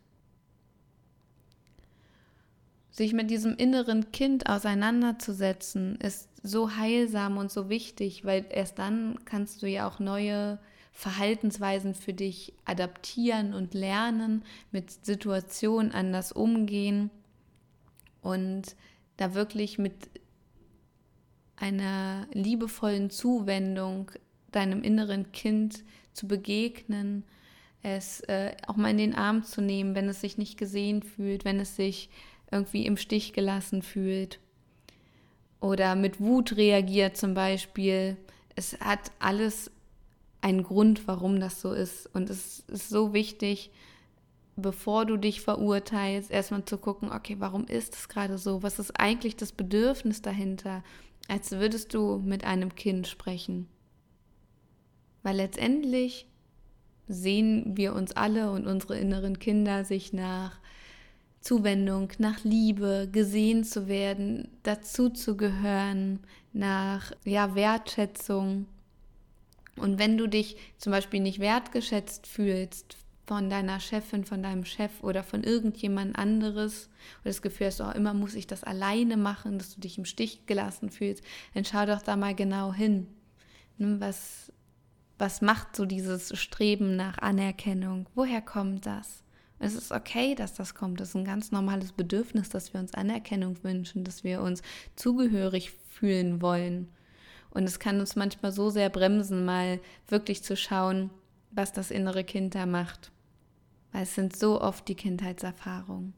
Sich 2.91 3.13
mit 3.13 3.31
diesem 3.31 3.57
inneren 3.57 4.13
Kind 4.13 4.49
auseinanderzusetzen, 4.49 5.97
ist 5.97 6.29
so 6.43 6.77
heilsam 6.77 7.37
und 7.39 7.51
so 7.51 7.69
wichtig, 7.69 8.25
weil 8.25 8.47
erst 8.51 8.79
dann 8.79 9.19
kannst 9.25 9.63
du 9.63 9.67
ja 9.67 9.89
auch 9.89 9.99
neue 9.99 10.59
Verhaltensweisen 10.97 11.95
für 11.95 12.13
dich 12.13 12.55
adaptieren 12.65 13.55
und 13.55 13.75
lernen, 13.75 14.45
mit 14.73 14.91
Situationen 14.91 15.93
anders 15.93 16.33
umgehen 16.33 17.11
und 18.23 18.77
da 19.17 19.35
wirklich 19.35 19.79
mit 19.79 19.95
einer 21.57 22.27
liebevollen 22.33 23.11
Zuwendung 23.11 24.11
deinem 24.53 24.83
inneren 24.83 25.33
Kind 25.33 25.85
zu 26.13 26.27
begegnen 26.27 27.25
es 27.87 28.21
äh, 28.23 28.57
auch 28.67 28.77
mal 28.77 28.91
in 28.91 28.99
den 28.99 29.15
Arm 29.15 29.45
zu 29.45 29.61
nehmen, 29.61 29.95
wenn 29.95 30.09
es 30.09 30.21
sich 30.21 30.39
nicht 30.39 30.59
gesehen 30.59 31.03
fühlt, 31.05 31.45
wenn 31.45 31.61
es 31.61 31.77
sich 31.77 32.11
irgendwie 32.51 32.85
im 32.85 32.97
Stich 32.97 33.33
gelassen 33.33 33.83
fühlt. 33.83 34.41
Oder 35.61 35.95
mit 35.95 36.21
Wut 36.21 36.57
reagiert 36.57 37.17
zum 37.17 37.35
Beispiel. 37.35 38.17
Es 38.57 38.81
hat 38.81 39.13
alles 39.21 39.71
einen 40.47 40.63
Grund, 40.63 41.09
warum 41.09 41.41
das 41.41 41.61
so 41.61 41.73
ist. 41.73 42.07
Und 42.15 42.31
es 42.31 42.61
ist 42.69 42.89
so 42.89 43.13
wichtig, 43.13 43.73
bevor 44.55 45.05
du 45.05 45.17
dich 45.17 45.41
verurteilst, 45.41 46.31
erstmal 46.31 46.65
zu 46.65 46.79
gucken, 46.79 47.11
okay, 47.11 47.37
warum 47.41 47.67
ist 47.67 47.97
es 47.97 48.09
gerade 48.09 48.39
so? 48.39 48.63
Was 48.63 48.79
ist 48.79 48.93
eigentlich 48.93 49.35
das 49.35 49.51
Bedürfnis 49.51 50.23
dahinter? 50.23 50.85
Als 51.27 51.51
würdest 51.51 51.95
du 51.95 52.19
mit 52.19 52.45
einem 52.45 52.77
Kind 52.77 53.09
sprechen. 53.09 53.67
Weil 55.25 55.37
letztendlich 55.39 56.29
sehen 57.09 57.77
wir 57.77 57.93
uns 57.93 58.13
alle 58.13 58.53
und 58.53 58.69
unsere 58.69 58.97
inneren 58.99 59.41
Kinder 59.41 59.85
sich 59.85 60.13
nach 60.13 60.61
Zuwendung, 61.41 62.13
nach 62.19 62.45
Liebe, 62.45 63.09
gesehen 63.11 63.65
zu 63.65 63.89
werden, 63.89 64.49
dazu 64.63 65.11
zu 65.11 65.37
gehören, 65.37 66.21
nach 66.53 67.11
ja, 67.25 67.57
Wertschätzung. 67.57 68.67
Und 69.77 69.99
wenn 69.99 70.17
du 70.17 70.27
dich 70.27 70.57
zum 70.79 70.93
Beispiel 70.93 71.21
nicht 71.21 71.39
wertgeschätzt 71.39 72.27
fühlst 72.27 72.97
von 73.27 73.51
deiner 73.51 73.81
Chefin, 73.81 74.25
von 74.25 74.43
deinem 74.43 74.65
Chef 74.65 75.03
oder 75.03 75.23
von 75.23 75.43
irgendjemand 75.43 76.17
anderes 76.17 76.89
oder 77.21 77.31
das 77.31 77.43
Gefühl 77.43 77.67
hast, 77.67 77.81
oh, 77.81 77.91
immer 77.91 78.15
muss 78.15 78.35
ich 78.35 78.47
das 78.47 78.65
alleine 78.65 79.17
machen, 79.17 79.59
dass 79.59 79.75
du 79.75 79.81
dich 79.81 79.99
im 79.99 80.05
Stich 80.05 80.47
gelassen 80.47 80.91
fühlst, 80.91 81.25
dann 81.55 81.65
schau 81.65 81.87
doch 81.87 82.03
da 82.03 82.17
mal 82.17 82.35
genau 82.35 82.73
hin. 82.73 83.09
Ne, 83.79 84.01
was, 84.01 84.53
was 85.19 85.43
macht 85.43 85.77
so 85.77 85.85
dieses 85.85 86.39
Streben 86.39 86.97
nach 86.97 87.19
Anerkennung? 87.19 88.09
Woher 88.15 88.41
kommt 88.41 88.87
das? 88.87 89.25
Es 89.59 89.75
ist 89.75 89.91
okay, 89.91 90.35
dass 90.35 90.55
das 90.55 90.75
kommt. 90.75 91.01
Das 91.01 91.11
ist 91.11 91.15
ein 91.17 91.25
ganz 91.25 91.51
normales 91.51 91.93
Bedürfnis, 91.93 92.49
dass 92.51 92.75
wir 92.75 92.81
uns 92.81 92.95
Anerkennung 92.95 93.63
wünschen, 93.65 94.05
dass 94.05 94.23
wir 94.23 94.43
uns 94.43 94.63
zugehörig 94.97 95.73
fühlen 95.89 96.43
wollen. 96.43 96.89
Und 97.51 97.65
es 97.65 97.79
kann 97.79 98.01
uns 98.01 98.17
manchmal 98.17 98.53
so 98.53 98.71
sehr 98.71 98.91
bremsen, 98.91 99.45
mal 99.45 99.81
wirklich 100.09 100.43
zu 100.43 100.57
schauen, 100.57 101.11
was 101.51 101.73
das 101.73 101.91
innere 101.91 102.25
Kind 102.25 102.55
da 102.55 102.67
macht. 102.67 103.11
Weil 103.93 104.03
es 104.03 104.15
sind 104.15 104.37
so 104.37 104.61
oft 104.61 104.87
die 104.89 104.95
Kindheitserfahrungen. 104.95 106.13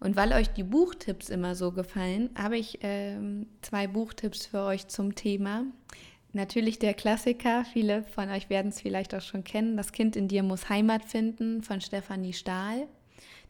Und 0.00 0.16
weil 0.16 0.32
euch 0.32 0.48
die 0.48 0.64
Buchtipps 0.64 1.28
immer 1.28 1.54
so 1.54 1.70
gefallen, 1.70 2.30
habe 2.36 2.58
ich 2.58 2.80
ähm, 2.82 3.46
zwei 3.60 3.86
Buchtipps 3.86 4.46
für 4.46 4.62
euch 4.64 4.88
zum 4.88 5.14
Thema. 5.14 5.64
Natürlich 6.32 6.80
der 6.80 6.94
Klassiker, 6.94 7.64
viele 7.64 8.02
von 8.02 8.28
euch 8.30 8.50
werden 8.50 8.68
es 8.68 8.80
vielleicht 8.80 9.14
auch 9.14 9.20
schon 9.20 9.44
kennen, 9.44 9.76
Das 9.76 9.92
Kind 9.92 10.16
in 10.16 10.26
dir 10.26 10.42
muss 10.42 10.68
Heimat 10.68 11.04
finden 11.04 11.62
von 11.62 11.80
Stefanie 11.80 12.32
Stahl. 12.32 12.88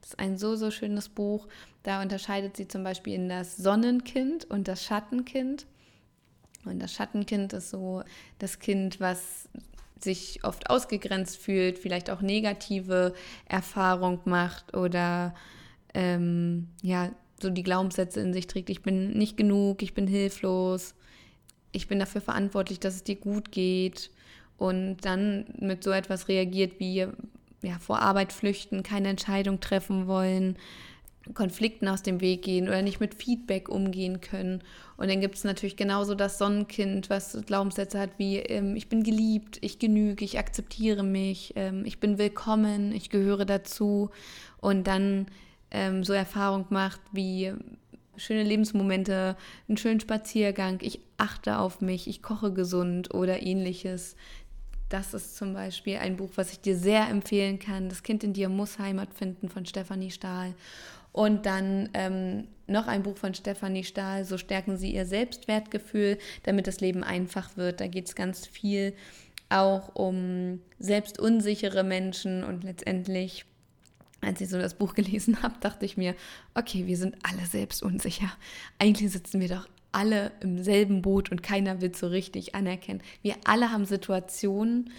Das 0.00 0.10
ist 0.10 0.18
ein 0.18 0.36
so, 0.36 0.56
so 0.56 0.70
schönes 0.70 1.08
Buch. 1.08 1.46
Da 1.84 2.02
unterscheidet 2.02 2.56
sie 2.56 2.68
zum 2.68 2.82
Beispiel 2.82 3.14
in 3.14 3.28
das 3.28 3.56
Sonnenkind 3.56 4.44
und 4.44 4.68
das 4.68 4.84
Schattenkind. 4.84 5.66
Und 6.64 6.80
das 6.80 6.92
Schattenkind 6.92 7.52
ist 7.52 7.70
so 7.70 8.02
das 8.38 8.58
Kind, 8.58 9.00
was 9.00 9.48
sich 10.00 10.40
oft 10.42 10.70
ausgegrenzt 10.70 11.36
fühlt, 11.38 11.78
vielleicht 11.78 12.10
auch 12.10 12.20
negative 12.20 13.14
Erfahrung 13.46 14.20
macht 14.24 14.76
oder 14.76 15.34
ähm, 15.94 16.68
ja, 16.82 17.10
so 17.40 17.50
die 17.50 17.62
Glaubenssätze 17.62 18.20
in 18.20 18.32
sich 18.32 18.46
trägt, 18.46 18.70
ich 18.70 18.82
bin 18.82 19.10
nicht 19.10 19.36
genug, 19.36 19.82
ich 19.82 19.94
bin 19.94 20.06
hilflos, 20.06 20.94
ich 21.72 21.88
bin 21.88 21.98
dafür 21.98 22.20
verantwortlich, 22.20 22.80
dass 22.80 22.94
es 22.94 23.04
dir 23.04 23.16
gut 23.16 23.50
geht. 23.52 24.10
Und 24.58 24.98
dann 25.04 25.46
mit 25.58 25.82
so 25.82 25.90
etwas 25.90 26.28
reagiert 26.28 26.78
wie 26.78 27.06
ja, 27.62 27.78
vor 27.80 28.00
Arbeit 28.00 28.32
flüchten, 28.32 28.82
keine 28.82 29.08
Entscheidung 29.08 29.58
treffen 29.60 30.06
wollen, 30.06 30.56
Konflikten 31.34 31.88
aus 31.88 32.02
dem 32.02 32.20
Weg 32.20 32.42
gehen 32.42 32.68
oder 32.68 32.82
nicht 32.82 33.00
mit 33.00 33.14
Feedback 33.14 33.68
umgehen 33.68 34.20
können. 34.20 34.62
Und 34.96 35.08
dann 35.08 35.20
gibt 35.20 35.36
es 35.36 35.44
natürlich 35.44 35.76
genauso 35.76 36.14
das 36.14 36.38
Sonnenkind, 36.38 37.10
was 37.10 37.38
Glaubenssätze 37.46 37.98
hat 37.98 38.10
wie 38.18 38.38
ähm, 38.38 38.76
ich 38.76 38.88
bin 38.88 39.02
geliebt, 39.02 39.58
ich 39.60 39.78
genüge, 39.78 40.24
ich 40.24 40.38
akzeptiere 40.38 41.02
mich, 41.02 41.52
ähm, 41.56 41.84
ich 41.84 42.00
bin 42.00 42.18
willkommen, 42.18 42.92
ich 42.92 43.08
gehöre 43.10 43.44
dazu. 43.44 44.10
Und 44.60 44.86
dann 44.86 45.26
ähm, 45.70 46.04
so 46.04 46.12
Erfahrung 46.12 46.66
macht 46.70 47.00
wie 47.12 47.52
schöne 48.16 48.42
Lebensmomente, 48.42 49.36
einen 49.68 49.78
schönen 49.78 50.00
Spaziergang, 50.00 50.78
ich 50.82 51.00
achte 51.16 51.58
auf 51.58 51.80
mich, 51.80 52.08
ich 52.08 52.22
koche 52.22 52.52
gesund 52.52 53.14
oder 53.14 53.42
ähnliches. 53.42 54.16
Das 54.88 55.14
ist 55.14 55.36
zum 55.36 55.54
Beispiel 55.54 55.96
ein 55.96 56.16
Buch, 56.16 56.32
was 56.34 56.52
ich 56.52 56.60
dir 56.60 56.76
sehr 56.76 57.08
empfehlen 57.08 57.58
kann. 57.58 57.88
Das 57.88 58.02
Kind 58.02 58.22
in 58.24 58.34
dir 58.34 58.50
muss 58.50 58.78
Heimat 58.78 59.14
finden 59.14 59.48
von 59.48 59.64
Stefanie 59.64 60.10
Stahl. 60.10 60.54
Und 61.12 61.46
dann 61.46 61.90
ähm, 61.94 62.48
noch 62.66 62.86
ein 62.86 63.02
Buch 63.02 63.16
von 63.16 63.34
Stefanie 63.34 63.84
Stahl, 63.84 64.24
so 64.24 64.38
stärken 64.38 64.76
sie 64.76 64.94
ihr 64.94 65.06
Selbstwertgefühl, 65.06 66.18
damit 66.42 66.66
das 66.66 66.80
Leben 66.80 67.04
einfach 67.04 67.56
wird. 67.56 67.80
Da 67.80 67.86
geht 67.86 68.08
es 68.08 68.14
ganz 68.14 68.46
viel 68.46 68.94
auch 69.50 69.94
um 69.94 70.60
selbstunsichere 70.78 71.84
Menschen 71.84 72.42
und 72.42 72.64
letztendlich 72.64 73.44
als 74.22 74.40
ich 74.40 74.48
so 74.48 74.58
das 74.58 74.74
Buch 74.74 74.94
gelesen 74.94 75.42
habe, 75.42 75.56
dachte 75.60 75.84
ich 75.84 75.96
mir, 75.96 76.14
okay, 76.54 76.86
wir 76.86 76.96
sind 76.96 77.16
alle 77.22 77.44
selbst 77.46 77.82
unsicher. 77.82 78.32
Eigentlich 78.78 79.10
sitzen 79.10 79.40
wir 79.40 79.48
doch 79.48 79.68
alle 79.90 80.32
im 80.40 80.62
selben 80.62 81.02
Boot 81.02 81.30
und 81.30 81.42
keiner 81.42 81.80
will 81.80 81.94
so 81.94 82.06
richtig 82.06 82.54
anerkennen. 82.54 83.02
Wir 83.20 83.34
alle 83.44 83.70
haben 83.70 83.84
Situationen, 83.84 84.90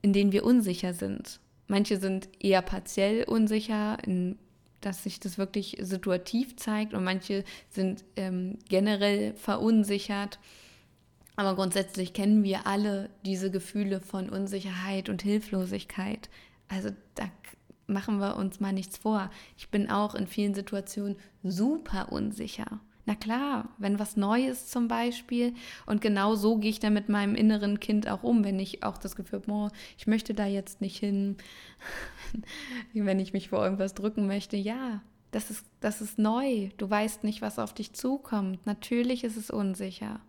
in 0.00 0.12
denen 0.12 0.32
wir 0.32 0.44
unsicher 0.44 0.94
sind. 0.94 1.38
Manche 1.68 1.98
sind 1.98 2.28
eher 2.40 2.62
partiell 2.62 3.24
unsicher, 3.24 3.98
in, 4.04 4.36
dass 4.84 5.02
sich 5.02 5.20
das 5.20 5.38
wirklich 5.38 5.76
situativ 5.80 6.56
zeigt 6.56 6.94
und 6.94 7.04
manche 7.04 7.44
sind 7.70 8.04
ähm, 8.16 8.58
generell 8.68 9.34
verunsichert. 9.34 10.38
Aber 11.36 11.54
grundsätzlich 11.54 12.12
kennen 12.12 12.44
wir 12.44 12.66
alle 12.66 13.08
diese 13.24 13.50
Gefühle 13.50 14.00
von 14.00 14.28
Unsicherheit 14.28 15.08
und 15.08 15.22
Hilflosigkeit. 15.22 16.28
Also 16.68 16.90
da 17.14 17.24
machen 17.86 18.18
wir 18.18 18.36
uns 18.36 18.60
mal 18.60 18.72
nichts 18.72 18.98
vor. 18.98 19.30
Ich 19.56 19.70
bin 19.70 19.90
auch 19.90 20.14
in 20.14 20.26
vielen 20.26 20.54
Situationen 20.54 21.16
super 21.42 22.12
unsicher. 22.12 22.80
Na 23.04 23.16
klar, 23.16 23.68
wenn 23.78 23.98
was 23.98 24.16
Neues 24.16 24.68
zum 24.68 24.86
Beispiel. 24.86 25.54
Und 25.86 26.00
genau 26.00 26.36
so 26.36 26.58
gehe 26.58 26.70
ich 26.70 26.78
dann 26.78 26.94
mit 26.94 27.08
meinem 27.08 27.34
inneren 27.34 27.80
Kind 27.80 28.08
auch 28.08 28.22
um, 28.22 28.44
wenn 28.44 28.60
ich 28.60 28.84
auch 28.84 28.96
das 28.96 29.16
Gefühl 29.16 29.42
habe, 29.48 29.70
ich 29.98 30.06
möchte 30.06 30.34
da 30.34 30.46
jetzt 30.46 30.80
nicht 30.80 30.98
hin. 30.98 31.36
wenn 32.92 33.18
ich 33.18 33.32
mich 33.32 33.48
vor 33.48 33.64
irgendwas 33.64 33.94
drücken 33.94 34.26
möchte, 34.26 34.56
ja, 34.56 35.02
das 35.32 35.50
ist, 35.50 35.66
das 35.80 36.00
ist 36.00 36.18
neu. 36.18 36.68
Du 36.76 36.88
weißt 36.88 37.24
nicht, 37.24 37.42
was 37.42 37.58
auf 37.58 37.74
dich 37.74 37.92
zukommt. 37.92 38.64
Natürlich 38.66 39.24
ist 39.24 39.36
es 39.36 39.50
unsicher. 39.50 40.20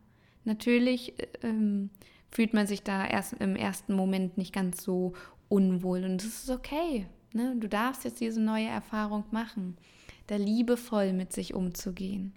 Natürlich 0.44 1.14
ähm, 1.44 1.92
fühlt 2.30 2.54
man 2.54 2.66
sich 2.66 2.82
da 2.82 3.06
erst 3.06 3.34
im 3.34 3.56
ersten 3.56 3.94
Moment 3.94 4.38
nicht 4.38 4.54
ganz 4.54 4.84
so 4.84 5.14
unwohl. 5.48 6.04
Und 6.06 6.18
das 6.18 6.26
ist 6.26 6.50
okay. 6.50 7.06
Ne? 7.34 7.56
Du 7.60 7.68
darfst 7.68 8.04
jetzt 8.04 8.20
diese 8.20 8.42
neue 8.42 8.68
Erfahrung 8.68 9.26
machen, 9.32 9.78
da 10.28 10.38
liebevoll 10.38 11.14
mit 11.14 11.34
sich 11.34 11.54
umzugehen. 11.54 12.34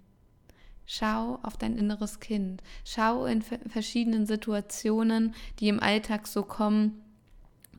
Schau 0.87 1.37
auf 1.43 1.57
dein 1.57 1.77
inneres 1.77 2.19
Kind. 2.19 2.63
Schau 2.83 3.25
in 3.25 3.41
verschiedenen 3.41 4.25
Situationen, 4.25 5.35
die 5.59 5.67
im 5.67 5.79
Alltag 5.79 6.27
so 6.27 6.41
kommen, 6.41 7.03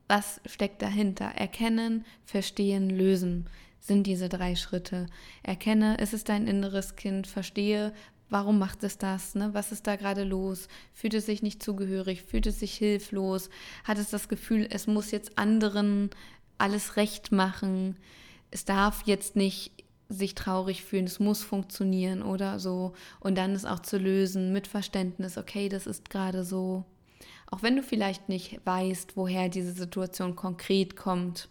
Was 0.06 0.40
steckt 0.46 0.80
dahinter? 0.80 1.26
Erkennen, 1.26 2.04
verstehen, 2.24 2.88
lösen 2.88 3.46
sind 3.80 4.06
diese 4.06 4.28
drei 4.28 4.54
Schritte. 4.54 5.06
Erkenne, 5.42 5.96
ist 5.96 6.14
es 6.14 6.24
dein 6.24 6.46
inneres 6.46 6.96
Kind, 6.96 7.26
verstehe, 7.26 7.92
warum 8.30 8.58
macht 8.58 8.84
es 8.84 8.98
das, 8.98 9.34
ne? 9.34 9.54
was 9.54 9.72
ist 9.72 9.86
da 9.86 9.96
gerade 9.96 10.24
los, 10.24 10.68
fühlt 10.92 11.14
es 11.14 11.26
sich 11.26 11.42
nicht 11.42 11.62
zugehörig, 11.62 12.22
fühlt 12.22 12.46
es 12.46 12.60
sich 12.60 12.74
hilflos, 12.74 13.48
hat 13.84 13.98
es 13.98 14.10
das 14.10 14.28
Gefühl, 14.28 14.66
es 14.70 14.86
muss 14.86 15.10
jetzt 15.10 15.38
anderen 15.38 16.10
alles 16.58 16.96
recht 16.96 17.32
machen, 17.32 17.96
es 18.50 18.64
darf 18.64 19.02
jetzt 19.06 19.36
nicht 19.36 19.72
sich 20.08 20.34
traurig 20.34 20.82
fühlen, 20.84 21.04
es 21.04 21.20
muss 21.20 21.42
funktionieren 21.42 22.22
oder 22.22 22.58
so 22.58 22.94
und 23.20 23.36
dann 23.36 23.52
es 23.52 23.64
auch 23.64 23.80
zu 23.80 23.98
lösen 23.98 24.52
mit 24.52 24.66
Verständnis, 24.66 25.36
okay, 25.36 25.68
das 25.68 25.86
ist 25.86 26.08
gerade 26.10 26.44
so. 26.44 26.84
Auch 27.50 27.62
wenn 27.62 27.76
du 27.76 27.82
vielleicht 27.82 28.28
nicht 28.28 28.60
weißt, 28.64 29.16
woher 29.16 29.48
diese 29.48 29.72
Situation 29.72 30.36
konkret 30.36 30.96
kommt, 30.96 31.48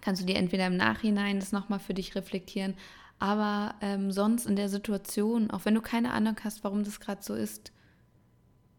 kannst 0.00 0.22
du 0.22 0.26
dir 0.26 0.36
entweder 0.36 0.66
im 0.66 0.76
Nachhinein 0.76 1.40
das 1.40 1.52
nochmal 1.52 1.78
für 1.78 1.94
dich 1.94 2.14
reflektieren, 2.14 2.74
aber 3.18 3.76
ähm, 3.80 4.10
sonst 4.10 4.46
in 4.46 4.56
der 4.56 4.68
Situation, 4.68 5.50
auch 5.50 5.64
wenn 5.64 5.74
du 5.74 5.80
keine 5.80 6.12
Ahnung 6.12 6.36
hast, 6.42 6.64
warum 6.64 6.84
das 6.84 7.00
gerade 7.00 7.22
so 7.22 7.34
ist, 7.34 7.72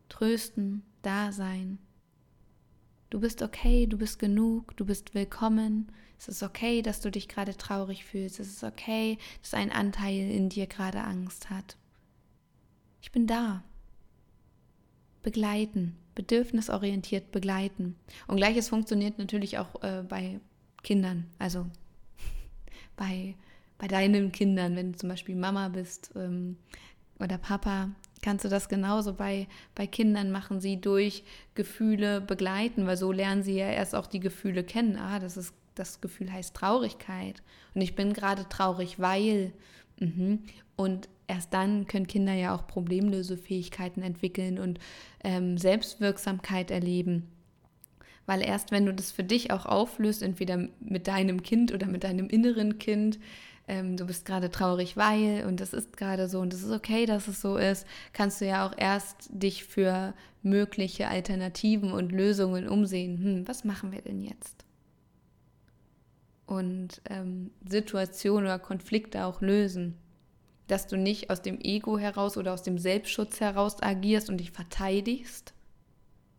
trösten, 0.10 0.84
da 1.02 1.32
sein. 1.32 1.80
Du 3.10 3.20
bist 3.20 3.42
okay, 3.42 3.88
du 3.88 3.98
bist 3.98 4.20
genug, 4.20 4.76
du 4.76 4.86
bist 4.86 5.14
willkommen. 5.14 5.92
Es 6.18 6.28
ist 6.28 6.44
okay, 6.44 6.82
dass 6.82 7.02
du 7.02 7.12
dich 7.12 7.28
gerade 7.28 7.58
traurig 7.58 8.06
fühlst. 8.06 8.40
Es 8.40 8.48
ist 8.48 8.64
okay, 8.64 9.18
dass 9.42 9.54
ein 9.54 9.72
Anteil 9.72 10.30
in 10.30 10.50
dir 10.50 10.68
gerade 10.68 11.02
Angst 11.02 11.50
hat. 11.50 11.78
Ich 13.02 13.12
bin 13.12 13.28
da. 13.28 13.64
Begleiten, 15.22 15.98
bedürfnisorientiert 16.16 17.32
begleiten. 17.32 17.96
Und 18.28 18.38
gleiches 18.38 18.70
funktioniert 18.70 19.20
natürlich 19.20 19.58
auch 19.58 19.82
äh, 19.84 20.04
bei 20.08 20.40
Kindern, 20.84 21.28
also 21.40 21.66
bei, 22.96 23.36
bei 23.78 23.88
deinen 23.88 24.32
Kindern, 24.32 24.76
wenn 24.76 24.92
du 24.92 24.98
zum 24.98 25.10
Beispiel 25.10 25.36
Mama 25.36 25.70
bist 25.70 26.12
ähm, 26.16 26.58
oder 27.20 27.38
Papa, 27.38 27.90
kannst 28.22 28.46
du 28.46 28.50
das 28.50 28.70
genauso 28.70 29.14
bei, 29.14 29.48
bei 29.76 29.88
Kindern 29.88 30.32
machen, 30.32 30.60
sie 30.60 30.80
durch 30.80 31.24
Gefühle 31.56 32.22
begleiten, 32.22 32.88
weil 32.88 32.98
so 32.98 33.12
lernen 33.12 33.44
sie 33.44 33.56
ja 33.56 33.70
erst 33.70 33.96
auch 33.96 34.08
die 34.08 34.20
Gefühle 34.20 34.64
kennen. 34.64 34.98
Ah, 34.98 35.20
das 35.20 35.38
ist 35.38 35.54
das 35.76 36.02
Gefühl 36.02 36.32
heißt 36.32 36.56
Traurigkeit. 36.56 37.42
Und 37.74 37.82
ich 37.82 37.96
bin 37.96 38.14
gerade 38.14 38.48
traurig, 38.50 39.00
weil. 39.00 39.54
Mhm. 40.00 40.40
Und 40.76 41.08
erst 41.28 41.54
dann 41.54 41.86
können 41.88 42.08
Kinder 42.08 42.34
ja 42.34 42.56
auch 42.56 42.68
Problemlösefähigkeiten 42.68 44.02
entwickeln 44.02 44.60
und 44.60 44.80
ähm, 45.24 45.58
Selbstwirksamkeit 45.58 46.72
erleben. 46.72 47.28
Weil 48.26 48.42
erst 48.42 48.72
wenn 48.72 48.86
du 48.86 48.94
das 48.94 49.12
für 49.12 49.24
dich 49.24 49.52
auch 49.52 49.66
auflöst, 49.66 50.24
entweder 50.24 50.68
mit 50.80 51.08
deinem 51.08 51.44
Kind 51.44 51.74
oder 51.74 51.88
mit 51.88 52.04
deinem 52.04 52.30
inneren 52.30 52.80
Kind, 52.80 53.20
ähm, 53.68 53.98
du 53.98 54.06
bist 54.06 54.26
gerade 54.26 54.50
traurig, 54.50 54.98
weil 54.98 55.46
und 55.46 55.60
das 55.60 55.74
ist 55.74 55.96
gerade 55.98 56.28
so 56.28 56.40
und 56.40 56.54
es 56.54 56.64
ist 56.64 56.72
okay, 56.72 57.06
dass 57.06 57.28
es 57.28 57.42
so 57.42 57.58
ist, 57.58 57.86
kannst 58.12 58.42
du 58.42 58.46
ja 58.46 58.68
auch 58.68 58.74
erst 58.78 59.30
dich 59.30 59.66
für 59.66 60.14
mögliche 60.42 61.08
Alternativen 61.08 61.92
und 61.92 62.12
Lösungen 62.12 62.68
umsehen. 62.68 63.18
Hm, 63.18 63.48
was 63.48 63.64
machen 63.64 63.92
wir 63.92 64.02
denn 64.02 64.22
jetzt? 64.22 64.63
Und 66.46 67.02
ähm, 67.10 67.52
Situationen 67.68 68.46
oder 68.46 68.60
Konflikte 68.60 69.26
auch 69.26 69.42
lösen. 69.42 69.96
Dass 70.68 70.88
du 70.88 70.98
nicht 70.98 71.30
aus 71.30 71.42
dem 71.42 71.60
Ego 71.60 71.98
heraus 71.98 72.38
oder 72.38 72.54
aus 72.54 72.64
dem 72.64 72.78
Selbstschutz 72.78 73.40
heraus 73.40 73.82
agierst 73.82 74.30
und 74.30 74.38
dich 74.38 74.52
verteidigst, 74.52 75.54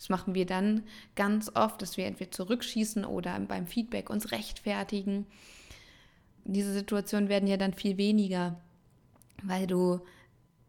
das 0.04 0.08
machen 0.08 0.34
wir 0.34 0.44
dann 0.44 0.82
ganz 1.14 1.50
oft, 1.54 1.80
dass 1.80 1.96
wir 1.96 2.04
entweder 2.04 2.30
zurückschießen 2.30 3.04
oder 3.04 3.38
beim 3.40 3.66
Feedback 3.66 4.10
uns 4.10 4.32
rechtfertigen. 4.32 5.26
Diese 6.44 6.74
Situationen 6.74 7.30
werden 7.30 7.48
ja 7.48 7.56
dann 7.56 7.72
viel 7.72 7.96
weniger, 7.96 8.60
weil 9.42 9.66
du 9.66 10.00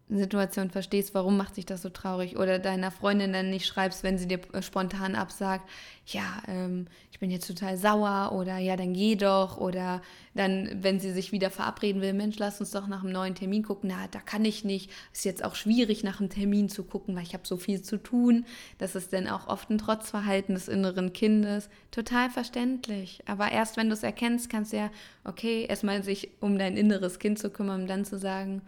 Situation 0.08 0.70
verstehst, 0.70 1.16
warum 1.16 1.36
macht 1.36 1.56
sich 1.56 1.66
das 1.66 1.82
so 1.82 1.90
traurig? 1.90 2.38
Oder 2.38 2.60
deiner 2.60 2.92
Freundin 2.92 3.34
dann 3.34 3.50
nicht 3.50 3.66
schreibst, 3.66 4.04
wenn 4.04 4.20
sie 4.20 4.28
dir 4.28 4.40
äh, 4.54 4.62
spontan 4.62 5.16
absagt, 5.16 5.68
ja, 6.06 6.44
ähm, 6.48 6.86
ich 7.12 7.20
bin 7.20 7.32
jetzt 7.32 7.48
total 7.48 7.76
sauer 7.76 8.32
oder 8.34 8.60
ja, 8.60 8.76
dann 8.76 8.94
geh 8.94 9.16
doch. 9.16 9.58
Oder 9.58 10.04
dann, 10.36 10.70
wenn 10.84 11.00
sie 11.00 11.12
sich 11.12 11.32
wieder 11.32 11.50
verabreden 11.50 12.04
will, 12.04 12.14
Mensch, 12.14 12.38
lass 12.38 12.60
uns 12.60 12.70
doch 12.70 12.86
nach 12.86 13.04
einem 13.04 13.14
neuen 13.14 13.34
Termin 13.34 13.64
gucken, 13.64 13.90
na, 13.92 14.08
da 14.12 14.20
kann 14.20 14.46
ich 14.46 14.64
nicht, 14.64 14.92
ist 15.12 15.26
jetzt 15.26 15.44
auch 15.44 15.56
schwierig 15.56 16.04
nach 16.04 16.20
einem 16.20 16.30
Termin 16.30 16.70
zu 16.70 16.84
gucken, 16.84 17.16
weil 17.16 17.24
ich 17.24 17.34
habe 17.34 17.48
so 17.48 17.58
viel 17.58 17.82
zu 17.82 17.98
tun, 17.98 18.46
das 18.78 18.96
ist 18.96 19.12
dann 19.12 19.28
auch 19.28 19.48
oft 19.48 19.72
ein 19.72 19.80
Trotzverhalten 19.80 20.54
des 20.54 20.68
inneren 20.68 21.14
Kindes, 21.14 21.70
total 21.90 22.30
verständlich, 22.30 23.24
aber 23.26 23.52
erst 23.52 23.78
wenn 23.78 23.88
du 23.88 23.94
es 23.94 24.04
erkennst, 24.04 24.50
kannst 24.50 24.74
du 24.74 24.78
ja, 24.78 24.92
okay, 25.24 25.66
erstmal 25.68 26.04
sich 26.04 26.30
um 26.42 26.60
dein 26.60 26.78
inneres 26.78 27.18
Kind 27.18 27.40
zu 27.40 27.50
kümmern, 27.50 27.82
um 27.82 27.88
dann 27.88 28.06
zu 28.06 28.20
sagen, 28.20 28.62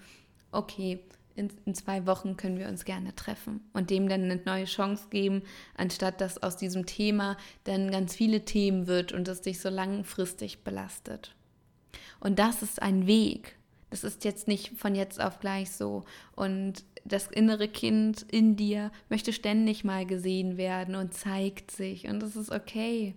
okay, 0.51 0.99
in, 1.37 1.51
in, 1.65 1.75
zwei 1.75 2.05
Wochen 2.05 2.35
können 2.35 2.57
wir 2.57 2.67
uns 2.67 2.85
gerne 2.85 3.15
treffen 3.15 3.61
und 3.73 3.89
dem 3.89 4.09
dann 4.09 4.23
eine 4.23 4.41
neue 4.45 4.65
Chance 4.65 5.07
geben, 5.09 5.43
anstatt 5.75 6.19
dass 6.19 6.41
aus 6.41 6.57
diesem 6.57 6.85
Thema 6.85 7.37
dann 7.63 7.91
ganz 7.91 8.15
viele 8.15 8.45
Themen 8.45 8.87
wird 8.87 9.11
und 9.11 9.27
es 9.27 9.41
dich 9.41 9.59
so 9.59 9.69
langfristig 9.69 10.63
belastet. 10.63 11.35
Und 12.19 12.39
das 12.39 12.61
ist 12.63 12.81
ein 12.81 13.07
Weg. 13.07 13.57
Das 13.89 14.03
ist 14.03 14.25
jetzt 14.25 14.47
nicht 14.47 14.77
von 14.77 14.95
jetzt 14.95 15.21
auf 15.21 15.39
gleich 15.39 15.71
so. 15.71 16.03
Und 16.35 16.83
das 17.05 17.27
innere 17.27 17.67
Kind 17.67 18.23
in 18.23 18.55
dir 18.55 18.91
möchte 19.09 19.31
ständig 19.31 19.83
mal 19.83 20.05
gesehen 20.05 20.57
werden 20.57 20.95
und 20.95 21.13
zeigt 21.13 21.71
sich. 21.71 22.07
Und 22.07 22.21
das 22.21 22.35
ist 22.35 22.51
okay. 22.51 23.15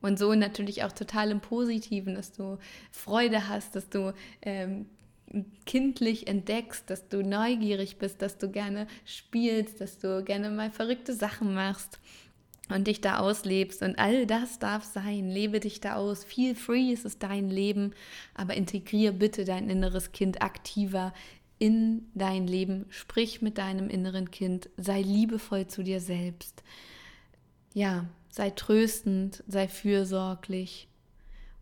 Und 0.00 0.18
so 0.18 0.34
natürlich 0.34 0.84
auch 0.84 0.92
total 0.92 1.30
im 1.30 1.40
Positiven, 1.40 2.14
dass 2.14 2.32
du 2.32 2.58
Freude 2.90 3.48
hast, 3.48 3.76
dass 3.76 3.88
du 3.88 4.12
ähm, 4.42 4.86
kindlich 5.66 6.26
entdeckst, 6.26 6.88
dass 6.88 7.08
du 7.08 7.22
neugierig 7.22 7.98
bist, 7.98 8.22
dass 8.22 8.38
du 8.38 8.50
gerne 8.50 8.86
spielst, 9.04 9.80
dass 9.80 9.98
du 9.98 10.22
gerne 10.24 10.50
mal 10.50 10.70
verrückte 10.70 11.14
Sachen 11.14 11.54
machst 11.54 11.98
und 12.68 12.86
dich 12.86 13.00
da 13.00 13.18
auslebst. 13.18 13.82
Und 13.82 13.98
all 13.98 14.26
das 14.26 14.58
darf 14.58 14.84
sein. 14.84 15.28
Lebe 15.28 15.60
dich 15.60 15.80
da 15.80 15.96
aus. 15.96 16.24
Feel 16.24 16.54
free, 16.54 16.92
es 16.92 17.04
ist 17.04 17.22
dein 17.22 17.50
Leben. 17.50 17.92
Aber 18.34 18.54
integriere 18.54 19.12
bitte 19.12 19.44
dein 19.44 19.68
inneres 19.68 20.12
Kind 20.12 20.42
aktiver 20.42 21.12
in 21.58 22.06
dein 22.14 22.46
Leben. 22.46 22.86
Sprich 22.90 23.42
mit 23.42 23.58
deinem 23.58 23.88
inneren 23.88 24.30
Kind. 24.30 24.68
Sei 24.76 25.00
liebevoll 25.00 25.66
zu 25.66 25.82
dir 25.82 26.00
selbst. 26.00 26.62
Ja, 27.74 28.06
sei 28.30 28.50
tröstend, 28.50 29.42
sei 29.46 29.68
fürsorglich 29.68 30.88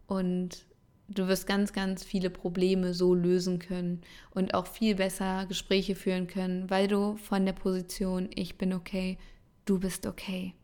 und 0.06 0.65
du 1.08 1.28
wirst 1.28 1.46
ganz, 1.46 1.72
ganz 1.72 2.04
viele 2.04 2.30
Probleme 2.30 2.94
so 2.94 3.14
lösen 3.14 3.58
können 3.58 4.02
und 4.30 4.54
auch 4.54 4.66
viel 4.66 4.96
besser 4.96 5.46
Gespräche 5.46 5.94
führen 5.94 6.26
können, 6.26 6.68
weil 6.70 6.88
du 6.88 7.16
von 7.16 7.44
der 7.44 7.52
Position 7.52 8.28
ich 8.34 8.58
bin 8.58 8.72
okay, 8.72 9.18
du 9.64 9.78
bist 9.78 10.06
okay 10.06 10.54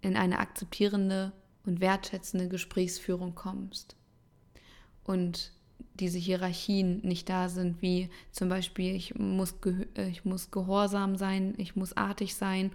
in 0.00 0.16
eine 0.16 0.38
akzeptierende 0.38 1.32
und 1.64 1.80
wertschätzende 1.80 2.48
Gesprächsführung 2.48 3.34
kommst. 3.34 3.96
Und 5.04 5.52
diese 5.94 6.18
Hierarchien 6.18 7.00
nicht 7.02 7.28
da 7.28 7.48
sind, 7.48 7.82
wie 7.82 8.08
zum 8.30 8.48
Beispiel, 8.48 8.94
ich 8.94 9.14
muss, 9.16 9.54
ich 10.08 10.24
muss 10.24 10.50
gehorsam 10.50 11.16
sein, 11.16 11.54
ich 11.58 11.76
muss 11.76 11.96
artig 11.96 12.34
sein 12.34 12.72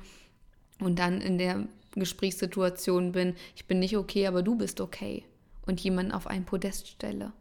und 0.79 0.99
dann 0.99 1.19
in 1.19 1.37
der 1.37 1.67
Gesprächssituation 1.95 3.11
bin, 3.11 3.35
ich 3.55 3.65
bin 3.65 3.79
nicht 3.79 3.97
okay, 3.97 4.27
aber 4.27 4.43
du 4.43 4.55
bist 4.55 4.79
okay 4.79 5.25
und 5.67 5.79
jemanden 5.79 6.11
auf 6.11 6.27
ein 6.27 6.45
Podest 6.45 6.87
stelle. 6.87 7.33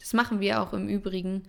Das 0.00 0.12
machen 0.12 0.40
wir 0.40 0.62
auch 0.62 0.72
im 0.72 0.88
Übrigen, 0.88 1.44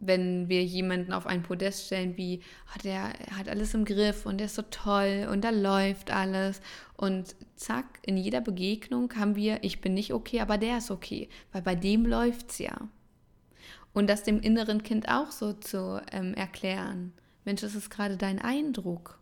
wenn 0.00 0.48
wir 0.48 0.64
jemanden 0.64 1.12
auf 1.12 1.26
ein 1.26 1.42
Podest 1.42 1.86
stellen, 1.86 2.16
wie 2.16 2.40
oh, 2.74 2.78
der 2.82 3.12
hat 3.36 3.48
alles 3.48 3.74
im 3.74 3.84
Griff 3.84 4.24
und 4.24 4.38
der 4.38 4.46
ist 4.46 4.54
so 4.54 4.62
toll 4.62 5.28
und 5.30 5.42
da 5.44 5.50
läuft 5.50 6.10
alles 6.10 6.60
und 6.96 7.36
zack, 7.56 7.98
in 8.02 8.16
jeder 8.16 8.40
Begegnung 8.40 9.14
haben 9.16 9.36
wir, 9.36 9.62
ich 9.62 9.80
bin 9.80 9.94
nicht 9.94 10.14
okay, 10.14 10.40
aber 10.40 10.56
der 10.56 10.78
ist 10.78 10.90
okay, 10.90 11.28
weil 11.52 11.62
bei 11.62 11.74
dem 11.74 12.06
läuft's 12.06 12.58
ja. 12.58 12.88
Und 13.92 14.08
das 14.08 14.22
dem 14.22 14.40
inneren 14.40 14.82
Kind 14.82 15.08
auch 15.08 15.32
so 15.32 15.52
zu 15.52 16.00
ähm, 16.12 16.32
erklären. 16.34 17.12
Mensch, 17.44 17.60
das 17.60 17.74
ist 17.74 17.90
gerade 17.90 18.16
dein 18.16 18.38
Eindruck, 18.38 19.18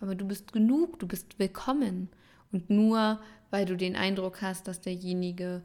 aber 0.00 0.14
du 0.14 0.26
bist 0.26 0.52
genug, 0.52 0.98
du 1.00 1.06
bist 1.06 1.38
willkommen. 1.38 2.08
Und 2.52 2.70
nur 2.70 3.20
weil 3.52 3.66
du 3.66 3.76
den 3.76 3.96
Eindruck 3.96 4.40
hast, 4.40 4.66
dass 4.66 4.80
derjenige 4.80 5.62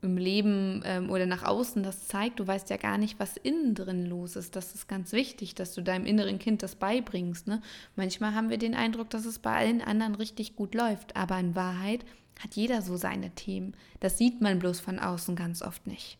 im 0.00 0.16
Leben 0.16 0.82
ähm, 0.84 1.10
oder 1.10 1.26
nach 1.26 1.42
außen 1.42 1.82
das 1.82 2.06
zeigt, 2.06 2.40
du 2.40 2.46
weißt 2.46 2.70
ja 2.70 2.76
gar 2.76 2.98
nicht, 2.98 3.18
was 3.18 3.36
innen 3.36 3.74
drin 3.74 4.06
los 4.06 4.36
ist. 4.36 4.56
Das 4.56 4.74
ist 4.74 4.88
ganz 4.88 5.12
wichtig, 5.12 5.54
dass 5.54 5.74
du 5.74 5.82
deinem 5.82 6.06
inneren 6.06 6.38
Kind 6.38 6.62
das 6.62 6.76
beibringst. 6.76 7.46
Ne? 7.46 7.60
Manchmal 7.96 8.34
haben 8.34 8.48
wir 8.48 8.58
den 8.58 8.74
Eindruck, 8.74 9.10
dass 9.10 9.26
es 9.26 9.38
bei 9.40 9.54
allen 9.54 9.82
anderen 9.82 10.14
richtig 10.14 10.56
gut 10.56 10.74
läuft, 10.74 11.16
aber 11.16 11.38
in 11.38 11.54
Wahrheit 11.54 12.04
hat 12.40 12.54
jeder 12.54 12.80
so 12.80 12.96
seine 12.96 13.30
Themen. 13.30 13.74
Das 14.00 14.16
sieht 14.16 14.40
man 14.40 14.58
bloß 14.58 14.80
von 14.80 14.98
außen 14.98 15.36
ganz 15.36 15.62
oft 15.62 15.86
nicht. 15.86 16.18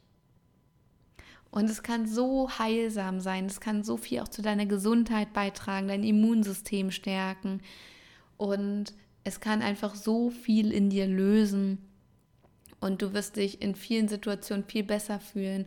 Und 1.50 1.70
es 1.70 1.82
kann 1.82 2.06
so 2.06 2.50
heilsam 2.58 3.20
sein, 3.20 3.46
es 3.46 3.60
kann 3.60 3.82
so 3.82 3.96
viel 3.96 4.20
auch 4.20 4.28
zu 4.28 4.42
deiner 4.42 4.66
Gesundheit 4.66 5.32
beitragen, 5.32 5.88
dein 5.88 6.04
Immunsystem 6.04 6.90
stärken. 6.90 7.62
Und 8.36 8.92
Es 9.28 9.40
kann 9.40 9.60
einfach 9.60 9.94
so 9.94 10.30
viel 10.30 10.72
in 10.72 10.88
dir 10.88 11.06
lösen 11.06 11.76
und 12.80 13.02
du 13.02 13.12
wirst 13.12 13.36
dich 13.36 13.60
in 13.60 13.74
vielen 13.74 14.08
Situationen 14.08 14.64
viel 14.64 14.84
besser 14.84 15.20
fühlen. 15.20 15.66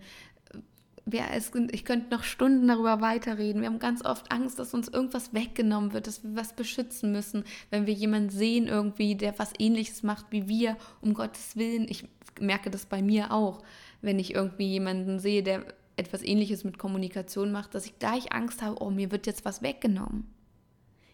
Ja, 1.05 1.25
es, 1.31 1.51
ich 1.69 1.85
könnte 1.85 2.09
noch 2.09 2.23
Stunden 2.23 2.67
darüber 2.67 3.01
weiterreden. 3.01 3.61
Wir 3.61 3.69
haben 3.69 3.77
ganz 3.77 4.03
oft 4.03 4.31
Angst, 4.31 4.57
dass 4.57 4.73
uns 4.73 4.87
irgendwas 4.87 5.35
weggenommen 5.35 5.93
wird, 5.93 6.07
dass 6.07 6.23
wir 6.23 6.35
was 6.35 6.55
beschützen 6.55 7.11
müssen, 7.11 7.43
wenn 7.69 7.85
wir 7.85 7.93
jemanden 7.93 8.31
sehen 8.31 8.67
irgendwie, 8.67 9.13
der 9.13 9.37
was 9.37 9.53
ähnliches 9.59 10.01
macht 10.01 10.25
wie 10.31 10.47
wir, 10.47 10.75
um 10.99 11.13
Gottes 11.13 11.55
Willen. 11.55 11.85
Ich 11.87 12.05
merke 12.39 12.71
das 12.71 12.87
bei 12.87 13.03
mir 13.03 13.31
auch, 13.31 13.61
wenn 14.01 14.17
ich 14.17 14.33
irgendwie 14.33 14.69
jemanden 14.69 15.19
sehe, 15.19 15.43
der 15.43 15.65
etwas 15.97 16.23
ähnliches 16.23 16.63
mit 16.63 16.79
Kommunikation 16.79 17.51
macht, 17.51 17.75
dass 17.75 17.85
ich 17.85 17.99
gleich 17.99 18.33
Angst 18.33 18.63
habe, 18.63 18.81
oh, 18.81 18.89
mir 18.89 19.11
wird 19.11 19.27
jetzt 19.27 19.45
was 19.45 19.61
weggenommen 19.61 20.40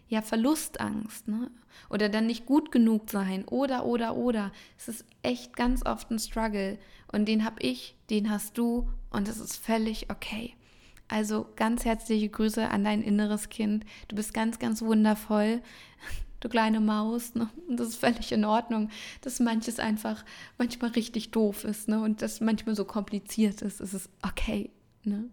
ja, 0.07 0.21
Verlustangst, 0.21 1.27
ne? 1.27 1.51
Oder 1.89 2.09
dann 2.09 2.27
nicht 2.27 2.45
gut 2.45 2.71
genug 2.71 3.09
sein, 3.09 3.45
oder, 3.45 3.85
oder, 3.85 4.15
oder. 4.15 4.51
Es 4.77 4.87
ist 4.87 5.05
echt 5.21 5.55
ganz 5.55 5.85
oft 5.85 6.09
ein 6.11 6.19
Struggle. 6.19 6.77
Und 7.11 7.25
den 7.25 7.43
habe 7.43 7.61
ich, 7.61 7.95
den 8.09 8.29
hast 8.29 8.57
du, 8.57 8.89
und 9.11 9.27
es 9.27 9.39
ist 9.39 9.57
völlig 9.57 10.09
okay. 10.09 10.53
Also 11.07 11.47
ganz 11.55 11.85
herzliche 11.85 12.29
Grüße 12.29 12.69
an 12.69 12.83
dein 12.83 13.01
inneres 13.01 13.49
Kind. 13.49 13.85
Du 14.07 14.15
bist 14.15 14.33
ganz, 14.33 14.59
ganz 14.59 14.81
wundervoll. 14.81 15.61
Du 16.39 16.49
kleine 16.49 16.79
Maus, 16.79 17.33
ne? 17.33 17.49
Und 17.67 17.79
das 17.79 17.87
ist 17.87 17.95
völlig 17.99 18.31
in 18.31 18.45
Ordnung, 18.45 18.91
dass 19.21 19.39
manches 19.39 19.79
einfach 19.79 20.23
manchmal 20.59 20.91
richtig 20.91 21.31
doof 21.31 21.63
ist, 21.63 21.87
ne? 21.87 21.99
Und 21.99 22.21
das 22.21 22.41
manchmal 22.41 22.75
so 22.75 22.85
kompliziert 22.85 23.63
ist. 23.63 23.81
Es 23.81 23.95
ist 23.95 24.07
okay, 24.21 24.69
ne? 25.03 25.29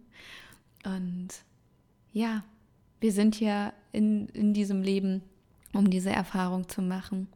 Und 0.83 1.29
ja, 2.15 2.43
wir 3.05 3.13
sind 3.13 3.35
hier 3.35 3.75
in, 3.93 4.29
in 4.29 4.55
diesem 4.55 4.81
Leben, 4.81 5.21
um 5.75 5.91
diese 5.91 6.09
Erfahrung 6.09 6.71
zu 6.71 6.81
machen. 6.81 7.29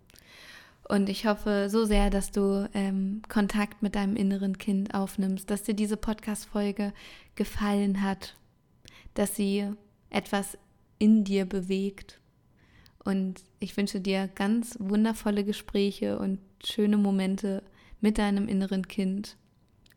Und 0.89 1.11
ich 1.11 1.27
hoffe 1.27 1.69
so 1.69 1.85
sehr, 1.85 2.09
dass 2.09 2.31
du 2.31 2.71
ähm, 2.73 3.21
Kontakt 3.29 3.83
mit 3.83 3.95
deinem 3.95 4.17
inneren 4.17 4.57
Kind 4.57 4.95
aufnimmst, 4.95 5.51
dass 5.51 5.65
dir 5.65 5.75
diese 5.75 5.99
Podcast-Folge 5.99 6.95
gefallen 7.35 8.03
hat, 8.03 8.35
dass 9.13 9.37
sie 9.37 9.71
etwas 10.09 10.57
in 10.99 11.25
dir 11.25 11.45
bewegt. 11.45 12.19
Und 13.05 13.43
ich 13.61 13.77
wünsche 13.77 14.01
dir 14.01 14.27
ganz 14.27 14.79
wundervolle 14.81 15.45
Gespräche 15.45 16.19
und 16.19 16.39
schöne 16.65 16.97
Momente 16.97 17.63
mit 18.01 18.17
deinem 18.17 18.49
inneren 18.49 18.89
Kind. 18.89 19.37